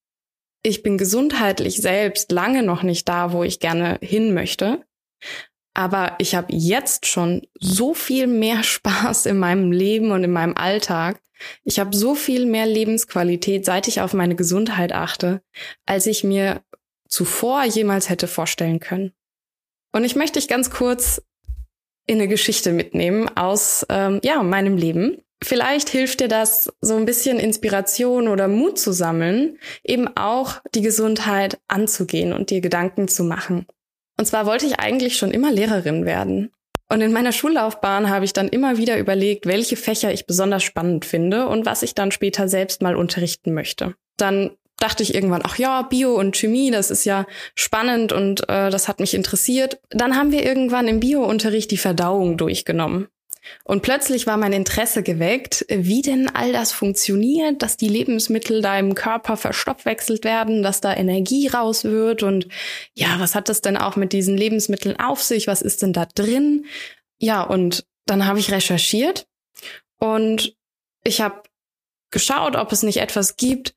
ich 0.64 0.82
bin 0.82 0.98
gesundheitlich 0.98 1.76
selbst 1.76 2.32
lange 2.32 2.62
noch 2.62 2.82
nicht 2.82 3.08
da, 3.08 3.32
wo 3.32 3.44
ich 3.44 3.60
gerne 3.60 3.98
hin 4.00 4.34
möchte. 4.34 4.84
Aber 5.74 6.14
ich 6.18 6.34
habe 6.34 6.52
jetzt 6.52 7.06
schon 7.06 7.46
so 7.60 7.94
viel 7.94 8.26
mehr 8.26 8.62
Spaß 8.64 9.26
in 9.26 9.38
meinem 9.38 9.70
Leben 9.70 10.10
und 10.10 10.24
in 10.24 10.32
meinem 10.32 10.56
Alltag. 10.56 11.20
Ich 11.64 11.78
habe 11.78 11.94
so 11.94 12.14
viel 12.14 12.46
mehr 12.46 12.66
Lebensqualität, 12.66 13.64
seit 13.66 13.88
ich 13.88 14.00
auf 14.00 14.14
meine 14.14 14.36
Gesundheit 14.36 14.92
achte, 14.92 15.42
als 15.84 16.06
ich 16.06 16.24
mir 16.24 16.62
zuvor 17.08 17.64
jemals 17.64 18.08
hätte 18.08 18.26
vorstellen 18.26 18.80
können. 18.80 19.12
Und 19.92 20.04
ich 20.04 20.16
möchte 20.16 20.38
dich 20.38 20.48
ganz 20.48 20.70
kurz 20.70 21.22
in 22.06 22.16
eine 22.16 22.28
Geschichte 22.28 22.72
mitnehmen 22.72 23.28
aus 23.36 23.84
ähm, 23.90 24.20
ja 24.24 24.42
meinem 24.42 24.76
Leben. 24.76 25.23
Vielleicht 25.42 25.88
hilft 25.90 26.20
dir 26.20 26.28
das, 26.28 26.72
so 26.80 26.96
ein 26.96 27.04
bisschen 27.04 27.38
Inspiration 27.38 28.28
oder 28.28 28.48
Mut 28.48 28.78
zu 28.78 28.92
sammeln, 28.92 29.58
eben 29.82 30.08
auch 30.16 30.60
die 30.74 30.80
Gesundheit 30.80 31.58
anzugehen 31.68 32.32
und 32.32 32.50
dir 32.50 32.60
Gedanken 32.60 33.08
zu 33.08 33.24
machen. 33.24 33.66
Und 34.18 34.26
zwar 34.26 34.46
wollte 34.46 34.66
ich 34.66 34.78
eigentlich 34.78 35.16
schon 35.16 35.32
immer 35.32 35.50
Lehrerin 35.50 36.04
werden. 36.04 36.50
Und 36.88 37.00
in 37.00 37.12
meiner 37.12 37.32
Schullaufbahn 37.32 38.08
habe 38.08 38.24
ich 38.24 38.32
dann 38.32 38.48
immer 38.48 38.76
wieder 38.76 38.98
überlegt, 38.98 39.46
welche 39.46 39.76
Fächer 39.76 40.12
ich 40.12 40.26
besonders 40.26 40.62
spannend 40.62 41.04
finde 41.04 41.48
und 41.48 41.66
was 41.66 41.82
ich 41.82 41.94
dann 41.94 42.12
später 42.12 42.48
selbst 42.48 42.82
mal 42.82 42.94
unterrichten 42.94 43.52
möchte. 43.52 43.94
Dann 44.16 44.50
dachte 44.78 45.02
ich 45.02 45.14
irgendwann, 45.14 45.42
ach 45.44 45.56
ja, 45.58 45.82
Bio 45.82 46.14
und 46.14 46.36
Chemie, 46.36 46.70
das 46.70 46.90
ist 46.90 47.04
ja 47.04 47.26
spannend 47.54 48.12
und 48.12 48.48
äh, 48.48 48.70
das 48.70 48.86
hat 48.86 49.00
mich 49.00 49.14
interessiert. 49.14 49.80
Dann 49.90 50.16
haben 50.16 50.30
wir 50.30 50.44
irgendwann 50.44 50.88
im 50.88 51.00
Biounterricht 51.00 51.70
die 51.70 51.78
Verdauung 51.78 52.36
durchgenommen. 52.36 53.08
Und 53.64 53.82
plötzlich 53.82 54.26
war 54.26 54.36
mein 54.36 54.52
Interesse 54.52 55.02
geweckt, 55.02 55.64
wie 55.68 56.02
denn 56.02 56.28
all 56.34 56.52
das 56.52 56.72
funktioniert, 56.72 57.62
dass 57.62 57.76
die 57.76 57.88
Lebensmittel 57.88 58.62
da 58.62 58.78
im 58.78 58.94
Körper 58.94 59.36
verstoffwechselt 59.36 60.24
werden, 60.24 60.62
dass 60.62 60.80
da 60.80 60.94
Energie 60.94 61.48
raus 61.48 61.84
wird 61.84 62.22
und 62.22 62.48
ja, 62.94 63.16
was 63.18 63.34
hat 63.34 63.48
das 63.48 63.60
denn 63.60 63.76
auch 63.76 63.96
mit 63.96 64.12
diesen 64.12 64.36
Lebensmitteln 64.36 64.98
auf 64.98 65.22
sich? 65.22 65.46
Was 65.46 65.62
ist 65.62 65.82
denn 65.82 65.92
da 65.92 66.06
drin? 66.06 66.66
Ja, 67.18 67.42
und 67.42 67.86
dann 68.06 68.26
habe 68.26 68.38
ich 68.38 68.52
recherchiert 68.52 69.26
und 69.98 70.56
ich 71.04 71.20
habe 71.20 71.42
geschaut, 72.10 72.56
ob 72.56 72.72
es 72.72 72.82
nicht 72.82 72.98
etwas 72.98 73.36
gibt, 73.36 73.74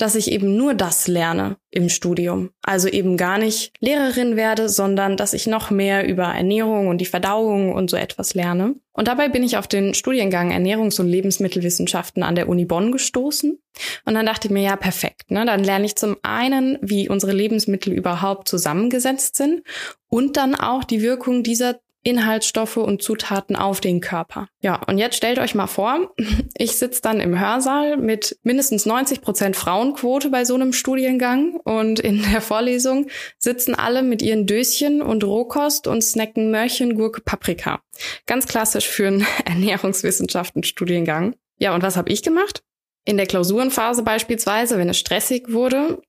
dass 0.00 0.14
ich 0.14 0.32
eben 0.32 0.56
nur 0.56 0.74
das 0.74 1.08
lerne 1.08 1.56
im 1.70 1.88
Studium. 1.88 2.50
Also 2.62 2.88
eben 2.88 3.16
gar 3.16 3.38
nicht 3.38 3.72
Lehrerin 3.80 4.36
werde, 4.36 4.68
sondern 4.68 5.16
dass 5.16 5.32
ich 5.32 5.46
noch 5.46 5.70
mehr 5.70 6.08
über 6.08 6.24
Ernährung 6.24 6.88
und 6.88 6.98
die 6.98 7.06
Verdauung 7.06 7.72
und 7.72 7.90
so 7.90 7.96
etwas 7.96 8.34
lerne. 8.34 8.76
Und 8.92 9.08
dabei 9.08 9.28
bin 9.28 9.42
ich 9.42 9.56
auf 9.56 9.68
den 9.68 9.94
Studiengang 9.94 10.52
Ernährungs- 10.52 11.00
und 11.00 11.08
Lebensmittelwissenschaften 11.08 12.22
an 12.22 12.34
der 12.34 12.48
Uni 12.48 12.64
Bonn 12.64 12.92
gestoßen. 12.92 13.58
Und 14.04 14.14
dann 14.14 14.26
dachte 14.26 14.48
ich 14.48 14.52
mir, 14.52 14.62
ja, 14.62 14.76
perfekt. 14.76 15.30
Ne? 15.30 15.44
Dann 15.46 15.62
lerne 15.64 15.86
ich 15.86 15.96
zum 15.96 16.16
einen, 16.22 16.78
wie 16.80 17.08
unsere 17.08 17.32
Lebensmittel 17.32 17.92
überhaupt 17.92 18.48
zusammengesetzt 18.48 19.36
sind 19.36 19.62
und 20.08 20.36
dann 20.36 20.54
auch 20.54 20.84
die 20.84 21.02
Wirkung 21.02 21.42
dieser 21.42 21.78
Inhaltsstoffe 22.02 22.78
und 22.78 23.02
Zutaten 23.02 23.56
auf 23.56 23.80
den 23.80 24.00
Körper. 24.00 24.48
Ja, 24.60 24.80
und 24.86 24.98
jetzt 24.98 25.16
stellt 25.16 25.38
euch 25.38 25.54
mal 25.54 25.66
vor, 25.66 26.14
ich 26.56 26.76
sitze 26.76 27.02
dann 27.02 27.20
im 27.20 27.38
Hörsaal 27.38 27.96
mit 27.96 28.38
mindestens 28.42 28.86
90 28.86 29.20
Prozent 29.20 29.56
Frauenquote 29.56 30.30
bei 30.30 30.44
so 30.44 30.54
einem 30.54 30.72
Studiengang 30.72 31.56
und 31.64 32.00
in 32.00 32.22
der 32.32 32.40
Vorlesung 32.40 33.08
sitzen 33.38 33.74
alle 33.74 34.02
mit 34.02 34.22
ihren 34.22 34.46
Döschen 34.46 35.02
und 35.02 35.24
Rohkost 35.24 35.86
und 35.86 36.02
snacken 36.02 36.50
Mörchen, 36.50 36.94
Gurke, 36.94 37.20
Paprika. 37.20 37.80
Ganz 38.26 38.46
klassisch 38.46 38.88
für 38.88 39.06
einen 39.06 39.26
Ernährungswissenschaften-Studiengang. 39.44 41.36
Ja, 41.58 41.74
und 41.74 41.82
was 41.82 41.96
habe 41.96 42.10
ich 42.10 42.22
gemacht? 42.22 42.62
In 43.04 43.16
der 43.16 43.26
Klausurenphase 43.26 44.02
beispielsweise, 44.02 44.78
wenn 44.78 44.88
es 44.88 44.98
stressig 44.98 45.52
wurde, 45.52 46.00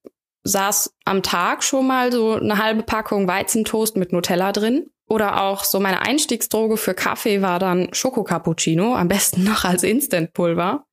saß 0.43 0.95
am 1.05 1.23
Tag 1.23 1.63
schon 1.63 1.87
mal 1.87 2.11
so 2.11 2.33
eine 2.33 2.57
halbe 2.57 2.83
Packung 2.83 3.27
Weizentoast 3.27 3.97
mit 3.97 4.11
Nutella 4.11 4.51
drin 4.51 4.87
oder 5.11 5.43
auch 5.43 5.65
so 5.65 5.81
meine 5.81 6.01
Einstiegsdroge 6.01 6.77
für 6.77 6.93
Kaffee 6.93 7.41
war 7.41 7.59
dann 7.59 7.93
Schokocappuccino, 7.93 8.95
am 8.95 9.09
besten 9.09 9.43
noch 9.51 9.65
als 9.65 9.83
Instantpulver. 9.83 10.85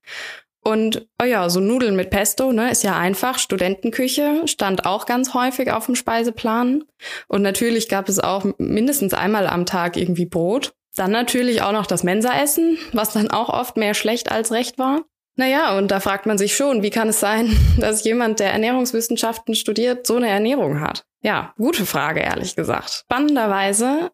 Und 0.64 1.06
oh 1.22 1.24
ja, 1.24 1.48
so 1.48 1.60
Nudeln 1.60 1.94
mit 1.94 2.10
Pesto, 2.10 2.52
ne, 2.52 2.70
ist 2.70 2.82
ja 2.82 2.98
einfach. 2.98 3.38
Studentenküche 3.38 4.42
stand 4.46 4.86
auch 4.86 5.06
ganz 5.06 5.34
häufig 5.34 5.70
auf 5.70 5.86
dem 5.86 5.94
Speiseplan. 5.94 6.82
Und 7.28 7.42
natürlich 7.42 7.88
gab 7.88 8.08
es 8.08 8.18
auch 8.18 8.44
mindestens 8.58 9.14
einmal 9.14 9.46
am 9.46 9.66
Tag 9.66 9.96
irgendwie 9.96 10.26
Brot. 10.26 10.72
Dann 10.96 11.12
natürlich 11.12 11.62
auch 11.62 11.72
noch 11.72 11.86
das 11.86 12.02
Mensaessen, 12.02 12.76
was 12.92 13.12
dann 13.12 13.30
auch 13.30 13.48
oft 13.48 13.76
mehr 13.76 13.94
schlecht 13.94 14.32
als 14.32 14.50
recht 14.50 14.78
war. 14.78 15.02
Naja, 15.36 15.78
und 15.78 15.92
da 15.92 16.00
fragt 16.00 16.26
man 16.26 16.38
sich 16.38 16.56
schon, 16.56 16.82
wie 16.82 16.90
kann 16.90 17.08
es 17.08 17.20
sein, 17.20 17.56
dass 17.78 18.02
jemand, 18.02 18.40
der 18.40 18.52
Ernährungswissenschaften 18.52 19.54
studiert, 19.54 20.08
so 20.08 20.16
eine 20.16 20.28
Ernährung 20.28 20.80
hat? 20.80 21.04
Ja, 21.22 21.54
gute 21.56 21.84
Frage, 21.84 22.20
ehrlich 22.20 22.54
gesagt. 22.54 23.04
Spannenderweise, 23.04 24.10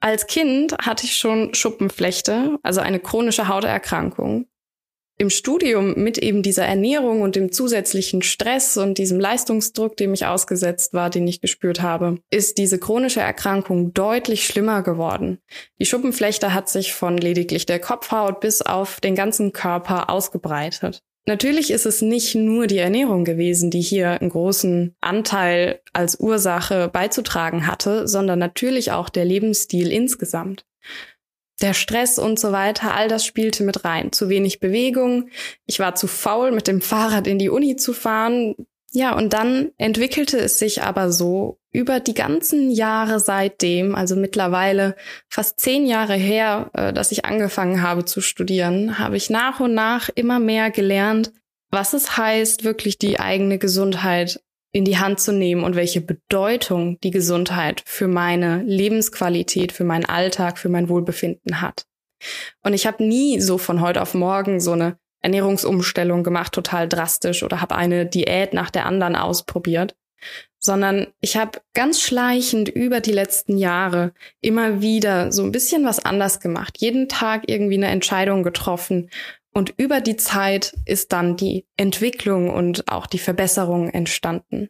als 0.00 0.26
Kind 0.26 0.76
hatte 0.80 1.04
ich 1.04 1.16
schon 1.16 1.54
Schuppenflechte, 1.54 2.58
also 2.62 2.80
eine 2.80 3.00
chronische 3.00 3.48
Hauterkrankung. 3.48 4.46
Im 5.18 5.28
Studium 5.28 6.02
mit 6.02 6.16
eben 6.16 6.42
dieser 6.42 6.64
Ernährung 6.64 7.20
und 7.20 7.36
dem 7.36 7.52
zusätzlichen 7.52 8.22
Stress 8.22 8.78
und 8.78 8.96
diesem 8.96 9.20
Leistungsdruck, 9.20 9.94
dem 9.98 10.14
ich 10.14 10.24
ausgesetzt 10.24 10.94
war, 10.94 11.10
den 11.10 11.28
ich 11.28 11.42
gespürt 11.42 11.82
habe, 11.82 12.22
ist 12.30 12.56
diese 12.56 12.78
chronische 12.78 13.20
Erkrankung 13.20 13.92
deutlich 13.92 14.46
schlimmer 14.46 14.82
geworden. 14.82 15.38
Die 15.78 15.84
Schuppenflechte 15.84 16.54
hat 16.54 16.70
sich 16.70 16.94
von 16.94 17.18
lediglich 17.18 17.66
der 17.66 17.80
Kopfhaut 17.80 18.40
bis 18.40 18.62
auf 18.62 18.98
den 19.00 19.14
ganzen 19.14 19.52
Körper 19.52 20.08
ausgebreitet. 20.08 21.02
Natürlich 21.26 21.70
ist 21.70 21.86
es 21.86 22.02
nicht 22.02 22.34
nur 22.34 22.66
die 22.66 22.78
Ernährung 22.78 23.24
gewesen, 23.24 23.70
die 23.70 23.82
hier 23.82 24.20
einen 24.20 24.30
großen 24.30 24.96
Anteil 25.00 25.80
als 25.92 26.18
Ursache 26.18 26.88
beizutragen 26.88 27.66
hatte, 27.66 28.08
sondern 28.08 28.38
natürlich 28.38 28.92
auch 28.92 29.08
der 29.08 29.24
Lebensstil 29.24 29.92
insgesamt. 29.92 30.66
Der 31.60 31.74
Stress 31.74 32.18
und 32.18 32.38
so 32.38 32.52
weiter, 32.52 32.94
all 32.94 33.08
das 33.08 33.26
spielte 33.26 33.64
mit 33.64 33.84
rein. 33.84 34.12
Zu 34.12 34.30
wenig 34.30 34.60
Bewegung. 34.60 35.28
Ich 35.66 35.78
war 35.78 35.94
zu 35.94 36.06
faul, 36.06 36.52
mit 36.52 36.66
dem 36.66 36.80
Fahrrad 36.80 37.26
in 37.26 37.38
die 37.38 37.50
Uni 37.50 37.76
zu 37.76 37.92
fahren. 37.92 38.54
Ja, 38.92 39.16
und 39.16 39.32
dann 39.32 39.70
entwickelte 39.78 40.38
es 40.38 40.58
sich 40.58 40.82
aber 40.82 41.12
so 41.12 41.60
über 41.70 42.00
die 42.00 42.14
ganzen 42.14 42.72
Jahre 42.72 43.20
seitdem, 43.20 43.94
also 43.94 44.16
mittlerweile 44.16 44.96
fast 45.28 45.60
zehn 45.60 45.86
Jahre 45.86 46.14
her, 46.14 46.70
äh, 46.74 46.92
dass 46.92 47.12
ich 47.12 47.24
angefangen 47.24 47.82
habe 47.82 48.04
zu 48.04 48.20
studieren, 48.20 48.98
habe 48.98 49.16
ich 49.16 49.30
nach 49.30 49.60
und 49.60 49.74
nach 49.74 50.08
immer 50.14 50.40
mehr 50.40 50.72
gelernt, 50.72 51.32
was 51.70 51.92
es 51.92 52.16
heißt, 52.16 52.64
wirklich 52.64 52.98
die 52.98 53.20
eigene 53.20 53.58
Gesundheit 53.58 54.40
in 54.72 54.84
die 54.84 54.98
Hand 54.98 55.20
zu 55.20 55.32
nehmen 55.32 55.62
und 55.62 55.76
welche 55.76 56.00
Bedeutung 56.00 56.98
die 57.00 57.10
Gesundheit 57.12 57.82
für 57.86 58.08
meine 58.08 58.62
Lebensqualität, 58.62 59.70
für 59.70 59.84
meinen 59.84 60.04
Alltag, 60.04 60.58
für 60.58 60.68
mein 60.68 60.88
Wohlbefinden 60.88 61.60
hat. 61.60 61.86
Und 62.62 62.74
ich 62.74 62.86
habe 62.86 63.04
nie 63.04 63.40
so 63.40 63.56
von 63.58 63.80
heute 63.80 64.02
auf 64.02 64.14
morgen 64.14 64.60
so 64.60 64.72
eine 64.72 64.98
Ernährungsumstellung 65.20 66.22
gemacht, 66.22 66.52
total 66.52 66.88
drastisch 66.88 67.42
oder 67.42 67.60
habe 67.60 67.76
eine 67.76 68.06
Diät 68.06 68.52
nach 68.52 68.70
der 68.70 68.86
anderen 68.86 69.16
ausprobiert, 69.16 69.94
sondern 70.58 71.08
ich 71.20 71.36
habe 71.36 71.60
ganz 71.74 72.00
schleichend 72.00 72.68
über 72.68 73.00
die 73.00 73.12
letzten 73.12 73.56
Jahre 73.56 74.12
immer 74.40 74.82
wieder 74.82 75.32
so 75.32 75.42
ein 75.42 75.52
bisschen 75.52 75.84
was 75.84 76.04
anders 76.04 76.40
gemacht, 76.40 76.78
jeden 76.78 77.08
Tag 77.08 77.44
irgendwie 77.46 77.76
eine 77.76 77.88
Entscheidung 77.88 78.42
getroffen 78.42 79.10
und 79.52 79.74
über 79.76 80.00
die 80.00 80.16
Zeit 80.16 80.74
ist 80.84 81.12
dann 81.12 81.36
die 81.36 81.66
Entwicklung 81.76 82.50
und 82.50 82.90
auch 82.90 83.06
die 83.06 83.18
Verbesserung 83.18 83.90
entstanden. 83.90 84.68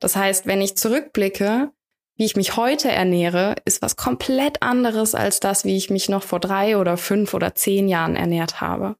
Das 0.00 0.16
heißt, 0.16 0.46
wenn 0.46 0.60
ich 0.60 0.76
zurückblicke, 0.76 1.70
wie 2.16 2.24
ich 2.24 2.36
mich 2.36 2.56
heute 2.56 2.90
ernähre, 2.90 3.54
ist 3.64 3.80
was 3.80 3.96
komplett 3.96 4.62
anderes 4.62 5.14
als 5.14 5.40
das, 5.40 5.64
wie 5.64 5.76
ich 5.76 5.88
mich 5.88 6.08
noch 6.08 6.22
vor 6.22 6.40
drei 6.40 6.76
oder 6.76 6.96
fünf 6.96 7.32
oder 7.32 7.54
zehn 7.54 7.88
Jahren 7.88 8.16
ernährt 8.16 8.60
habe. 8.60 8.96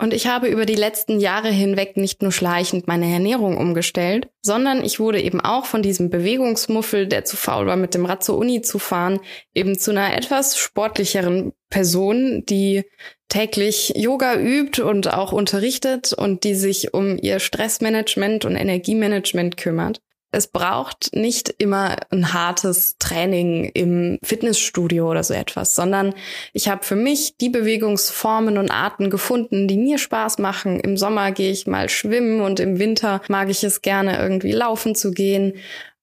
Und 0.00 0.14
ich 0.14 0.26
habe 0.26 0.48
über 0.48 0.64
die 0.64 0.76
letzten 0.76 1.20
Jahre 1.20 1.50
hinweg 1.50 1.98
nicht 1.98 2.22
nur 2.22 2.32
schleichend 2.32 2.88
meine 2.88 3.12
Ernährung 3.12 3.58
umgestellt, 3.58 4.30
sondern 4.40 4.82
ich 4.82 4.98
wurde 4.98 5.20
eben 5.20 5.42
auch 5.42 5.66
von 5.66 5.82
diesem 5.82 6.08
Bewegungsmuffel, 6.08 7.06
der 7.06 7.26
zu 7.26 7.36
faul 7.36 7.66
war, 7.66 7.76
mit 7.76 7.92
dem 7.92 8.06
Rad 8.06 8.24
zur 8.24 8.38
Uni 8.38 8.62
zu 8.62 8.78
fahren, 8.78 9.20
eben 9.54 9.78
zu 9.78 9.90
einer 9.90 10.16
etwas 10.16 10.56
sportlicheren 10.56 11.52
Person, 11.68 12.46
die 12.46 12.84
täglich 13.28 13.92
Yoga 13.94 14.40
übt 14.40 14.80
und 14.80 15.12
auch 15.12 15.32
unterrichtet 15.32 16.14
und 16.14 16.44
die 16.44 16.54
sich 16.54 16.94
um 16.94 17.18
ihr 17.18 17.38
Stressmanagement 17.38 18.46
und 18.46 18.56
Energiemanagement 18.56 19.58
kümmert 19.58 20.00
es 20.32 20.46
braucht 20.46 21.14
nicht 21.14 21.54
immer 21.58 21.96
ein 22.10 22.32
hartes 22.32 22.96
Training 22.98 23.64
im 23.74 24.18
Fitnessstudio 24.22 25.10
oder 25.10 25.24
so 25.24 25.34
etwas, 25.34 25.74
sondern 25.74 26.14
ich 26.52 26.68
habe 26.68 26.84
für 26.84 26.96
mich 26.96 27.36
die 27.40 27.48
Bewegungsformen 27.48 28.56
und 28.56 28.70
Arten 28.70 29.10
gefunden, 29.10 29.66
die 29.66 29.76
mir 29.76 29.98
Spaß 29.98 30.38
machen. 30.38 30.78
Im 30.78 30.96
Sommer 30.96 31.32
gehe 31.32 31.50
ich 31.50 31.66
mal 31.66 31.88
schwimmen 31.88 32.40
und 32.40 32.60
im 32.60 32.78
Winter 32.78 33.20
mag 33.28 33.50
ich 33.50 33.64
es 33.64 33.82
gerne 33.82 34.18
irgendwie 34.18 34.52
laufen 34.52 34.94
zu 34.94 35.10
gehen. 35.10 35.54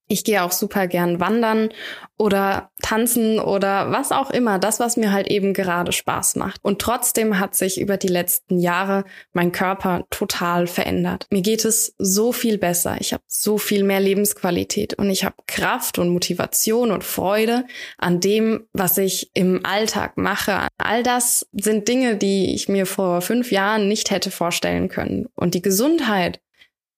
Ich 0.08 0.24
gehe 0.24 0.44
auch 0.44 0.52
super 0.52 0.88
gern 0.88 1.20
wandern 1.20 1.70
oder 2.18 2.72
tanzen 2.82 3.40
oder 3.40 3.92
was 3.92 4.12
auch 4.12 4.32
immer, 4.32 4.58
das, 4.58 4.80
was 4.80 4.98
mir 4.98 5.12
halt 5.12 5.28
eben 5.28 5.54
gerade 5.54 5.92
Spaß 5.92 6.36
macht. 6.36 6.60
Und 6.64 6.80
trotzdem 6.80 7.40
hat 7.40 7.56
sich 7.56 7.80
über 7.80 7.98
die 7.98 8.08
letzten 8.08 8.60
Jahre 8.60 9.04
mein 9.34 9.52
Körper 9.52 10.06
total 10.10 10.68
verändert. 10.68 11.28
Mir 11.30 11.42
geht 11.42 11.66
es 11.66 11.94
so 11.98 12.32
viel 12.32 12.58
besser. 12.58 12.98
Ich 13.00 13.14
habe 13.14 13.24
so 13.28 13.58
viel 13.58 13.84
mehr 13.84 14.00
Lebensqualität 14.00 14.96
und 14.96 15.10
ich 15.10 15.26
habe 15.26 15.36
Kraft 15.48 16.00
und 16.00 16.10
Motivation 16.10 16.92
und 16.92 17.04
Freude 17.04 17.66
an 17.98 18.20
dem, 18.20 18.66
was 18.74 18.98
ich 18.98 19.32
im 19.34 19.66
Alltag 19.66 20.18
mache. 20.18 20.68
All 20.78 21.04
das 21.04 21.48
sind 21.52 21.88
Dinge, 21.88 22.16
die 22.18 22.56
ich 22.56 22.68
mir 22.68 22.86
vor 22.86 23.22
fünf 23.22 23.52
Jahren 23.52 23.88
nicht 23.88 24.10
hätte 24.10 24.32
vorstellen 24.32 24.90
können. 24.90 25.28
Und 25.36 25.54
die 25.54 25.62
Gesundheit 25.62 26.40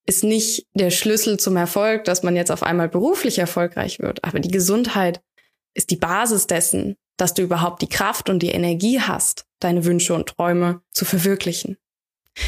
ist 0.09 0.23
nicht 0.23 0.65
der 0.73 0.89
Schlüssel 0.89 1.37
zum 1.37 1.55
Erfolg, 1.55 2.03
dass 2.03 2.23
man 2.23 2.35
jetzt 2.35 2.51
auf 2.51 2.63
einmal 2.63 2.89
beruflich 2.89 3.37
erfolgreich 3.37 3.99
wird. 3.99 4.23
Aber 4.23 4.39
die 4.39 4.49
Gesundheit 4.49 5.21
ist 5.75 5.91
die 5.91 5.97
Basis 5.97 6.47
dessen, 6.47 6.97
dass 7.15 7.35
du 7.35 7.43
überhaupt 7.43 7.83
die 7.83 7.89
Kraft 7.89 8.27
und 8.27 8.39
die 8.39 8.49
Energie 8.49 8.99
hast, 8.99 9.45
deine 9.59 9.85
Wünsche 9.85 10.15
und 10.15 10.27
Träume 10.27 10.81
zu 10.91 11.05
verwirklichen. 11.05 11.77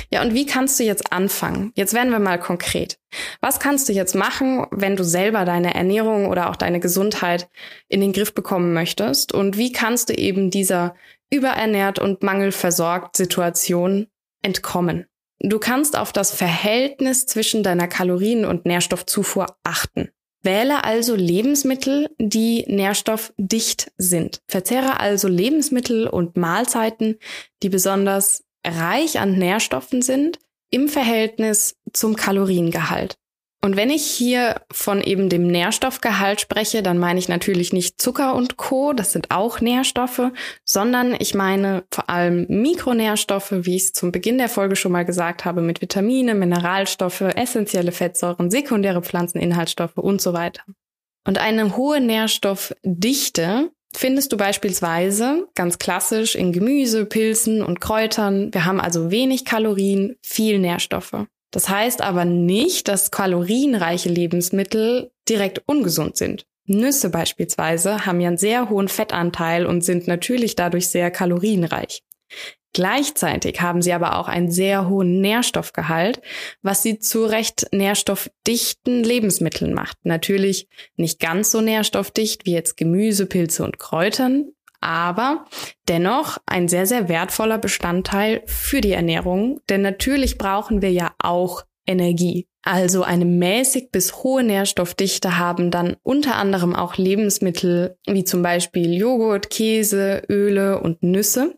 Ja, 0.09 0.23
und 0.23 0.33
wie 0.33 0.47
kannst 0.47 0.79
du 0.79 0.83
jetzt 0.83 1.13
anfangen? 1.13 1.71
Jetzt 1.75 1.93
werden 1.93 2.11
wir 2.11 2.17
mal 2.17 2.39
konkret. 2.39 2.97
Was 3.41 3.59
kannst 3.59 3.87
du 3.89 3.93
jetzt 3.93 4.15
machen, 4.15 4.65
wenn 4.71 4.95
du 4.95 5.03
selber 5.03 5.45
deine 5.45 5.75
Ernährung 5.75 6.29
oder 6.29 6.49
auch 6.49 6.55
deine 6.55 6.79
Gesundheit 6.79 7.47
in 7.89 8.01
den 8.01 8.11
Griff 8.11 8.33
bekommen 8.33 8.73
möchtest? 8.73 9.33
Und 9.33 9.57
wie 9.57 9.71
kannst 9.71 10.09
du 10.09 10.13
eben 10.15 10.49
dieser 10.49 10.95
überernährt 11.29 11.99
und 11.99 12.23
mangelversorgt 12.23 13.15
Situation 13.15 14.07
entkommen? 14.41 15.05
Du 15.43 15.57
kannst 15.57 15.97
auf 15.97 16.13
das 16.13 16.31
Verhältnis 16.31 17.25
zwischen 17.25 17.63
deiner 17.63 17.87
Kalorien- 17.87 18.45
und 18.45 18.65
Nährstoffzufuhr 18.65 19.47
achten. 19.63 20.09
Wähle 20.43 20.83
also 20.83 21.15
Lebensmittel, 21.15 22.09
die 22.19 22.65
nährstoffdicht 22.67 23.91
sind. 23.97 24.41
Verzehre 24.47 24.99
also 24.99 25.27
Lebensmittel 25.27 26.07
und 26.07 26.37
Mahlzeiten, 26.37 27.17
die 27.63 27.69
besonders 27.69 28.43
reich 28.65 29.19
an 29.19 29.37
Nährstoffen 29.37 30.01
sind 30.01 30.39
im 30.69 30.87
Verhältnis 30.87 31.75
zum 31.91 32.15
Kaloriengehalt. 32.15 33.17
Und 33.63 33.75
wenn 33.75 33.91
ich 33.91 34.03
hier 34.07 34.61
von 34.71 35.01
eben 35.01 35.29
dem 35.29 35.45
Nährstoffgehalt 35.45 36.41
spreche, 36.41 36.81
dann 36.81 36.97
meine 36.97 37.19
ich 37.19 37.29
natürlich 37.29 37.73
nicht 37.73 38.01
Zucker 38.01 38.33
und 38.33 38.57
Co, 38.57 38.91
das 38.91 39.11
sind 39.11 39.29
auch 39.29 39.61
Nährstoffe, 39.61 40.31
sondern 40.65 41.15
ich 41.19 41.35
meine 41.35 41.83
vor 41.91 42.09
allem 42.09 42.47
Mikronährstoffe, 42.49 43.51
wie 43.51 43.75
ich 43.75 43.83
es 43.83 43.93
zum 43.93 44.11
Beginn 44.11 44.39
der 44.39 44.49
Folge 44.49 44.75
schon 44.75 44.91
mal 44.91 45.05
gesagt 45.05 45.45
habe, 45.45 45.61
mit 45.61 45.79
Vitamine, 45.79 46.33
Mineralstoffe, 46.33 47.21
essentielle 47.21 47.91
Fettsäuren, 47.91 48.49
sekundäre 48.49 49.03
Pflanzeninhaltsstoffe 49.03 49.97
und 49.97 50.21
so 50.21 50.33
weiter. 50.33 50.63
Und 51.27 51.37
eine 51.37 51.77
hohe 51.77 52.01
Nährstoffdichte 52.01 53.69
findest 53.95 54.31
du 54.31 54.37
beispielsweise 54.37 55.47
ganz 55.53 55.77
klassisch 55.77 56.33
in 56.33 56.51
Gemüse, 56.51 57.05
Pilzen 57.05 57.61
und 57.61 57.79
Kräutern. 57.79 58.51
Wir 58.53 58.65
haben 58.65 58.81
also 58.81 59.11
wenig 59.11 59.45
Kalorien, 59.45 60.15
viel 60.23 60.57
Nährstoffe. 60.57 61.27
Das 61.51 61.69
heißt 61.69 62.01
aber 62.01 62.25
nicht, 62.25 62.87
dass 62.87 63.11
kalorienreiche 63.11 64.09
Lebensmittel 64.09 65.11
direkt 65.27 65.61
ungesund 65.67 66.17
sind. 66.17 66.45
Nüsse 66.65 67.09
beispielsweise 67.09 68.05
haben 68.05 68.21
ja 68.21 68.29
einen 68.29 68.37
sehr 68.37 68.69
hohen 68.69 68.87
Fettanteil 68.87 69.65
und 69.65 69.83
sind 69.83 70.07
natürlich 70.07 70.55
dadurch 70.55 70.87
sehr 70.87 71.11
kalorienreich. 71.11 72.03
Gleichzeitig 72.73 73.59
haben 73.59 73.81
sie 73.81 73.91
aber 73.91 74.17
auch 74.17 74.29
einen 74.29 74.49
sehr 74.49 74.87
hohen 74.87 75.19
Nährstoffgehalt, 75.19 76.21
was 76.61 76.81
sie 76.81 76.99
zu 76.99 77.25
recht 77.25 77.67
nährstoffdichten 77.73 79.03
Lebensmitteln 79.03 79.73
macht. 79.73 79.97
Natürlich 80.03 80.69
nicht 80.95 81.19
ganz 81.19 81.51
so 81.51 81.59
nährstoffdicht 81.59 82.45
wie 82.45 82.53
jetzt 82.53 82.77
Gemüse, 82.77 83.25
Pilze 83.25 83.65
und 83.65 83.77
Kräutern, 83.77 84.53
aber 84.81 85.45
dennoch 85.87 86.37
ein 86.45 86.67
sehr, 86.67 86.85
sehr 86.85 87.07
wertvoller 87.07 87.57
Bestandteil 87.57 88.41
für 88.45 88.81
die 88.81 88.91
Ernährung, 88.91 89.61
denn 89.69 89.81
natürlich 89.81 90.37
brauchen 90.37 90.81
wir 90.81 90.91
ja 90.91 91.13
auch 91.19 91.63
Energie. 91.87 92.47
Also 92.63 93.03
eine 93.03 93.25
mäßig 93.25 93.91
bis 93.91 94.23
hohe 94.23 94.43
Nährstoffdichte 94.43 95.39
haben 95.39 95.71
dann 95.71 95.95
unter 96.03 96.35
anderem 96.35 96.75
auch 96.75 96.97
Lebensmittel 96.97 97.97
wie 98.05 98.23
zum 98.23 98.43
Beispiel 98.43 98.93
Joghurt, 98.93 99.49
Käse, 99.49 100.23
Öle 100.29 100.79
und 100.79 101.01
Nüsse. 101.01 101.57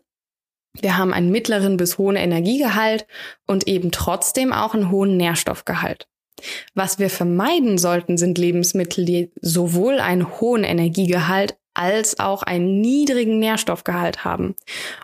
Wir 0.80 0.96
haben 0.96 1.12
einen 1.12 1.30
mittleren 1.30 1.76
bis 1.76 1.98
hohen 1.98 2.16
Energiegehalt 2.16 3.06
und 3.46 3.68
eben 3.68 3.90
trotzdem 3.90 4.52
auch 4.52 4.74
einen 4.74 4.90
hohen 4.90 5.16
Nährstoffgehalt. 5.16 6.08
Was 6.74 6.98
wir 6.98 7.10
vermeiden 7.10 7.78
sollten, 7.78 8.16
sind 8.16 8.38
Lebensmittel, 8.38 9.04
die 9.04 9.30
sowohl 9.40 10.00
einen 10.00 10.40
hohen 10.40 10.64
Energiegehalt 10.64 11.56
als 11.74 12.18
auch 12.18 12.42
einen 12.42 12.80
niedrigen 12.80 13.38
Nährstoffgehalt 13.38 14.24
haben. 14.24 14.54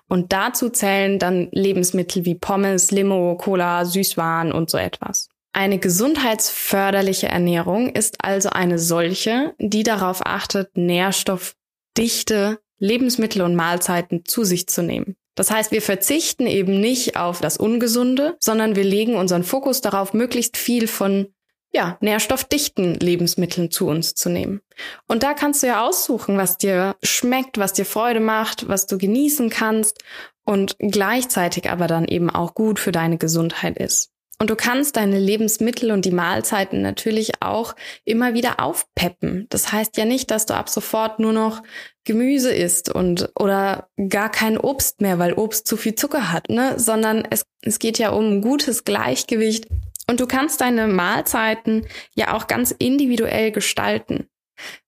Und 0.08 0.32
dazu 0.32 0.70
zählen 0.70 1.18
dann 1.18 1.48
Lebensmittel 1.52 2.24
wie 2.24 2.34
Pommes, 2.34 2.90
Limo, 2.90 3.36
Cola, 3.36 3.84
Süßwaren 3.84 4.52
und 4.52 4.70
so 4.70 4.78
etwas. 4.78 5.28
Eine 5.52 5.78
gesundheitsförderliche 5.78 7.28
Ernährung 7.28 7.90
ist 7.90 8.24
also 8.24 8.50
eine 8.50 8.78
solche, 8.78 9.54
die 9.58 9.82
darauf 9.82 10.24
achtet, 10.24 10.76
nährstoffdichte 10.76 12.60
Lebensmittel 12.78 13.42
und 13.42 13.56
Mahlzeiten 13.56 14.24
zu 14.24 14.44
sich 14.44 14.68
zu 14.68 14.82
nehmen. 14.82 15.16
Das 15.34 15.50
heißt, 15.50 15.72
wir 15.72 15.82
verzichten 15.82 16.46
eben 16.46 16.80
nicht 16.80 17.16
auf 17.16 17.40
das 17.40 17.56
Ungesunde, 17.56 18.36
sondern 18.40 18.76
wir 18.76 18.84
legen 18.84 19.16
unseren 19.16 19.44
Fokus 19.44 19.80
darauf, 19.80 20.12
möglichst 20.12 20.56
viel 20.56 20.86
von 20.86 21.32
ja, 21.72 21.98
nährstoffdichten 22.00 22.94
Lebensmitteln 22.94 23.70
zu 23.70 23.86
uns 23.86 24.14
zu 24.14 24.28
nehmen. 24.28 24.60
Und 25.06 25.22
da 25.22 25.34
kannst 25.34 25.62
du 25.62 25.68
ja 25.68 25.86
aussuchen, 25.86 26.36
was 26.36 26.58
dir 26.58 26.96
schmeckt, 27.02 27.58
was 27.58 27.72
dir 27.72 27.84
Freude 27.84 28.20
macht, 28.20 28.68
was 28.68 28.86
du 28.86 28.98
genießen 28.98 29.50
kannst 29.50 30.02
und 30.44 30.76
gleichzeitig 30.78 31.70
aber 31.70 31.86
dann 31.86 32.06
eben 32.06 32.30
auch 32.30 32.54
gut 32.54 32.78
für 32.78 32.92
deine 32.92 33.18
Gesundheit 33.18 33.78
ist. 33.78 34.10
Und 34.40 34.48
du 34.48 34.56
kannst 34.56 34.96
deine 34.96 35.18
Lebensmittel 35.18 35.90
und 35.92 36.06
die 36.06 36.12
Mahlzeiten 36.12 36.80
natürlich 36.80 37.42
auch 37.42 37.76
immer 38.06 38.32
wieder 38.32 38.58
aufpeppen. 38.58 39.46
Das 39.50 39.70
heißt 39.70 39.98
ja 39.98 40.06
nicht, 40.06 40.30
dass 40.30 40.46
du 40.46 40.54
ab 40.54 40.70
sofort 40.70 41.18
nur 41.18 41.34
noch 41.34 41.62
Gemüse 42.04 42.50
isst 42.50 42.88
und 42.88 43.30
oder 43.38 43.90
gar 44.08 44.30
kein 44.30 44.56
Obst 44.56 45.02
mehr, 45.02 45.18
weil 45.18 45.34
Obst 45.34 45.66
zu 45.66 45.76
viel 45.76 45.94
Zucker 45.94 46.32
hat, 46.32 46.48
ne? 46.48 46.78
Sondern 46.78 47.22
es, 47.28 47.44
es 47.60 47.78
geht 47.78 47.98
ja 47.98 48.10
um 48.10 48.24
ein 48.24 48.40
gutes 48.40 48.84
Gleichgewicht 48.84 49.66
und 50.10 50.18
du 50.18 50.26
kannst 50.26 50.60
deine 50.60 50.88
Mahlzeiten 50.88 51.86
ja 52.16 52.34
auch 52.34 52.48
ganz 52.48 52.72
individuell 52.72 53.52
gestalten. 53.52 54.28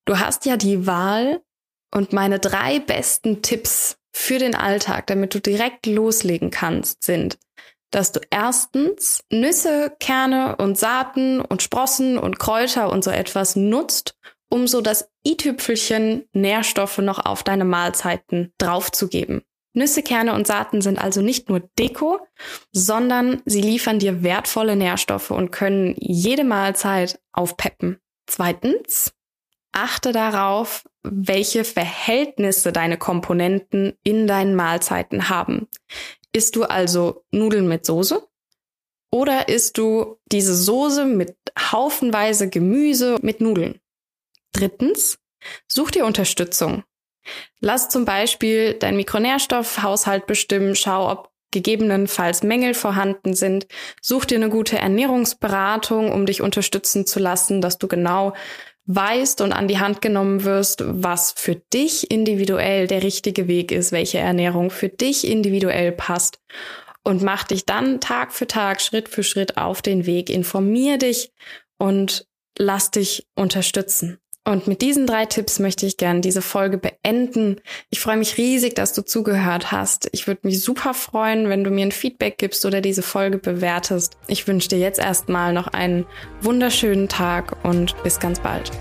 Du 0.05 0.19
hast 0.19 0.47
ja 0.47 0.57
die 0.57 0.85
Wahl 0.89 1.43
und 1.95 2.13
meine 2.13 2.41
drei 2.41 2.81
besten 2.81 3.41
Tipps 3.41 3.99
für 4.13 4.41
den 4.41 4.57
Alltag, 4.57 5.07
damit 5.07 5.33
du 5.33 5.41
direkt 5.41 5.87
loslegen 5.87 6.51
kannst, 6.51 7.05
sind, 7.05 7.39
dass 7.93 8.11
du 8.11 8.19
erstens 8.31 9.23
Nüsse, 9.31 9.95
Kerne 10.01 10.57
und 10.57 10.77
Saaten 10.77 11.41
und 11.41 11.63
Sprossen 11.63 12.19
und 12.19 12.41
Kräuter 12.41 12.91
und 12.91 13.05
so 13.05 13.13
etwas 13.13 13.55
nutzt, 13.55 14.17
um 14.51 14.67
so 14.67 14.81
das 14.81 15.09
i-Tüpfelchen 15.25 16.25
Nährstoffe 16.33 16.99
noch 16.99 17.25
auf 17.25 17.45
deine 17.45 17.65
Mahlzeiten 17.65 18.53
draufzugeben. 18.59 19.43
Nüsse, 19.75 20.03
Kerne 20.03 20.35
und 20.35 20.47
Saaten 20.47 20.83
sind 20.83 20.99
also 20.99 21.23
nicht 21.23 21.49
nur 21.49 21.61
Deko, 21.79 22.21
sondern 22.73 23.43
sie 23.47 23.63
liefern 23.63 23.99
dir 23.99 24.23
wertvolle 24.23 24.77
Nährstoffe 24.77 25.31
und 25.31 25.51
können 25.51 25.95
jede 25.99 26.45
Mahlzeit 26.45 27.21
aufpeppen. 27.33 27.99
Zweitens, 28.27 29.15
achte 29.73 30.13
darauf, 30.13 30.85
welche 31.03 31.65
Verhältnisse 31.65 32.73
deine 32.73 32.99
Komponenten 32.99 33.95
in 34.05 34.27
deinen 34.27 34.55
Mahlzeiten 34.55 35.29
haben. 35.29 35.69
Isst 36.33 36.57
du 36.57 36.65
also 36.65 37.25
Nudeln 37.31 37.69
mit 37.69 37.87
Soße? 37.87 38.27
Oder 39.11 39.49
isst 39.49 39.77
du 39.77 40.19
diese 40.27 40.55
Soße 40.55 41.05
mit 41.05 41.37
haufenweise 41.59 42.49
Gemüse 42.49 43.19
mit 43.23 43.41
Nudeln? 43.41 43.81
Drittens, 44.53 45.19
such 45.67 45.91
dir 45.91 46.07
Unterstützung. 46.07 46.85
Lass 47.61 47.89
zum 47.89 48.05
Beispiel 48.05 48.75
deinen 48.75 48.97
Mikronährstoffhaushalt 48.97 50.27
bestimmen, 50.27 50.75
schau, 50.75 51.11
ob 51.11 51.33
gegebenenfalls 51.53 52.43
Mängel 52.43 52.75
vorhanden 52.75 53.35
sind. 53.35 53.67
Such 54.01 54.25
dir 54.25 54.37
eine 54.37 54.49
gute 54.49 54.79
Ernährungsberatung, 54.79 56.11
um 56.11 56.27
dich 56.27 56.41
unterstützen 56.41 57.07
zu 57.07 57.21
lassen, 57.21 57.61
dass 57.61 57.79
du 57.79 57.87
genau 57.87 58.33
weißt 58.87 59.41
und 59.41 59.53
an 59.53 59.69
die 59.69 59.79
Hand 59.79 60.03
genommen 60.03 60.43
wirst, 60.45 60.83
was 60.85 61.33
für 61.37 61.55
dich 61.73 62.11
individuell 62.11 62.89
der 62.89 63.03
richtige 63.03 63.47
Weg 63.47 63.71
ist, 63.71 63.93
welche 63.93 64.19
Ernährung 64.19 64.71
für 64.71 64.89
dich 64.89 65.27
individuell 65.29 65.93
passt. 65.93 66.41
Und 67.05 67.23
mach 67.23 67.45
dich 67.45 67.65
dann 67.65 68.01
Tag 68.01 68.33
für 68.33 68.47
Tag, 68.47 68.81
Schritt 68.81 69.09
für 69.09 69.23
Schritt 69.23 69.57
auf 69.57 69.83
den 69.83 70.07
Weg. 70.07 70.31
Informier 70.31 70.99
dich 70.99 71.33
und 71.79 72.27
lass 72.59 72.91
dich 72.91 73.27
unterstützen. 73.35 74.22
Und 74.45 74.67
mit 74.67 74.83
diesen 74.83 75.07
drei 75.07 75.25
Tipps 75.25 75.61
möchte 75.61 75.87
ich 75.87 75.97
gerne 75.97 76.21
diese 76.21 76.43
Folge 76.43 76.77
beenden. 76.77 77.61
Ich 77.91 78.01
freue 78.01 78.17
mich 78.17 78.39
riesig, 78.39 78.75
dass 78.75 78.93
du 78.93 79.03
zugehört 79.03 79.71
hast. 79.71 80.09
Ich 80.13 80.27
würde 80.27 80.41
mich 80.43 80.63
super 80.63 80.95
freuen, 80.95 81.49
wenn 81.49 81.63
du 81.63 81.71
mir 81.71 81.87
ein 81.87 81.93
Feedback 81.93 82.39
gibst 82.39 82.67
oder 82.67 82.81
diese 82.81 83.03
Folge 83.03 83.39
bewertest. 83.39 84.17
Ich 84.27 84.49
wünsche 84.49 84.69
dir 84.69 84.79
jetzt 84.79 84.99
erstmal 84.99 85.53
noch 85.53 85.69
einen 85.69 86.07
wunderschönen 86.41 87.09
Tag 87.09 87.57
und 87.65 87.95
bis 88.03 88.19
ganz 88.19 88.41
bald. 88.41 88.73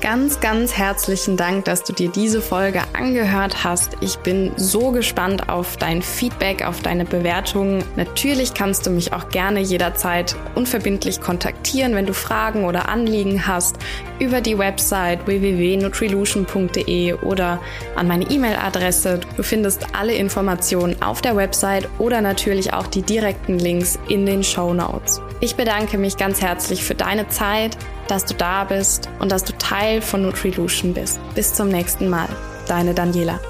Ganz, 0.00 0.40
ganz 0.40 0.78
herzlichen 0.78 1.36
Dank, 1.36 1.66
dass 1.66 1.84
du 1.84 1.92
dir 1.92 2.08
diese 2.08 2.40
Folge 2.40 2.80
angehört 2.94 3.64
hast. 3.64 3.98
Ich 4.00 4.16
bin 4.20 4.50
so 4.56 4.92
gespannt 4.92 5.50
auf 5.50 5.76
dein 5.76 6.00
Feedback, 6.00 6.64
auf 6.64 6.80
deine 6.80 7.04
Bewertungen. 7.04 7.84
Natürlich 7.96 8.54
kannst 8.54 8.86
du 8.86 8.90
mich 8.90 9.12
auch 9.12 9.28
gerne 9.28 9.60
jederzeit 9.60 10.36
unverbindlich 10.54 11.20
kontaktieren, 11.20 11.94
wenn 11.94 12.06
du 12.06 12.14
Fragen 12.14 12.64
oder 12.64 12.88
Anliegen 12.88 13.46
hast, 13.46 13.76
über 14.18 14.40
die 14.40 14.56
Website 14.56 15.26
www.nutrilution.de 15.26 17.12
oder 17.16 17.60
an 17.94 18.08
meine 18.08 18.24
E-Mail-Adresse. 18.24 19.20
Du 19.36 19.42
findest 19.42 19.94
alle 19.94 20.14
Informationen 20.14 21.02
auf 21.02 21.20
der 21.20 21.36
Website 21.36 21.86
oder 21.98 22.22
natürlich 22.22 22.72
auch 22.72 22.86
die 22.86 23.02
direkten 23.02 23.58
Links 23.58 23.98
in 24.08 24.24
den 24.24 24.44
Show 24.44 24.72
Notes. 24.72 25.20
Ich 25.40 25.56
bedanke 25.56 25.98
mich 25.98 26.16
ganz 26.16 26.40
herzlich 26.40 26.84
für 26.84 26.94
deine 26.94 27.28
Zeit 27.28 27.76
dass 28.10 28.24
du 28.24 28.34
da 28.34 28.64
bist 28.64 29.08
und 29.20 29.30
dass 29.30 29.44
du 29.44 29.52
Teil 29.58 30.02
von 30.02 30.22
Nutrilution 30.22 30.94
bist. 30.94 31.20
Bis 31.34 31.54
zum 31.54 31.68
nächsten 31.68 32.08
Mal. 32.08 32.28
Deine 32.66 32.94
Daniela. 32.94 33.40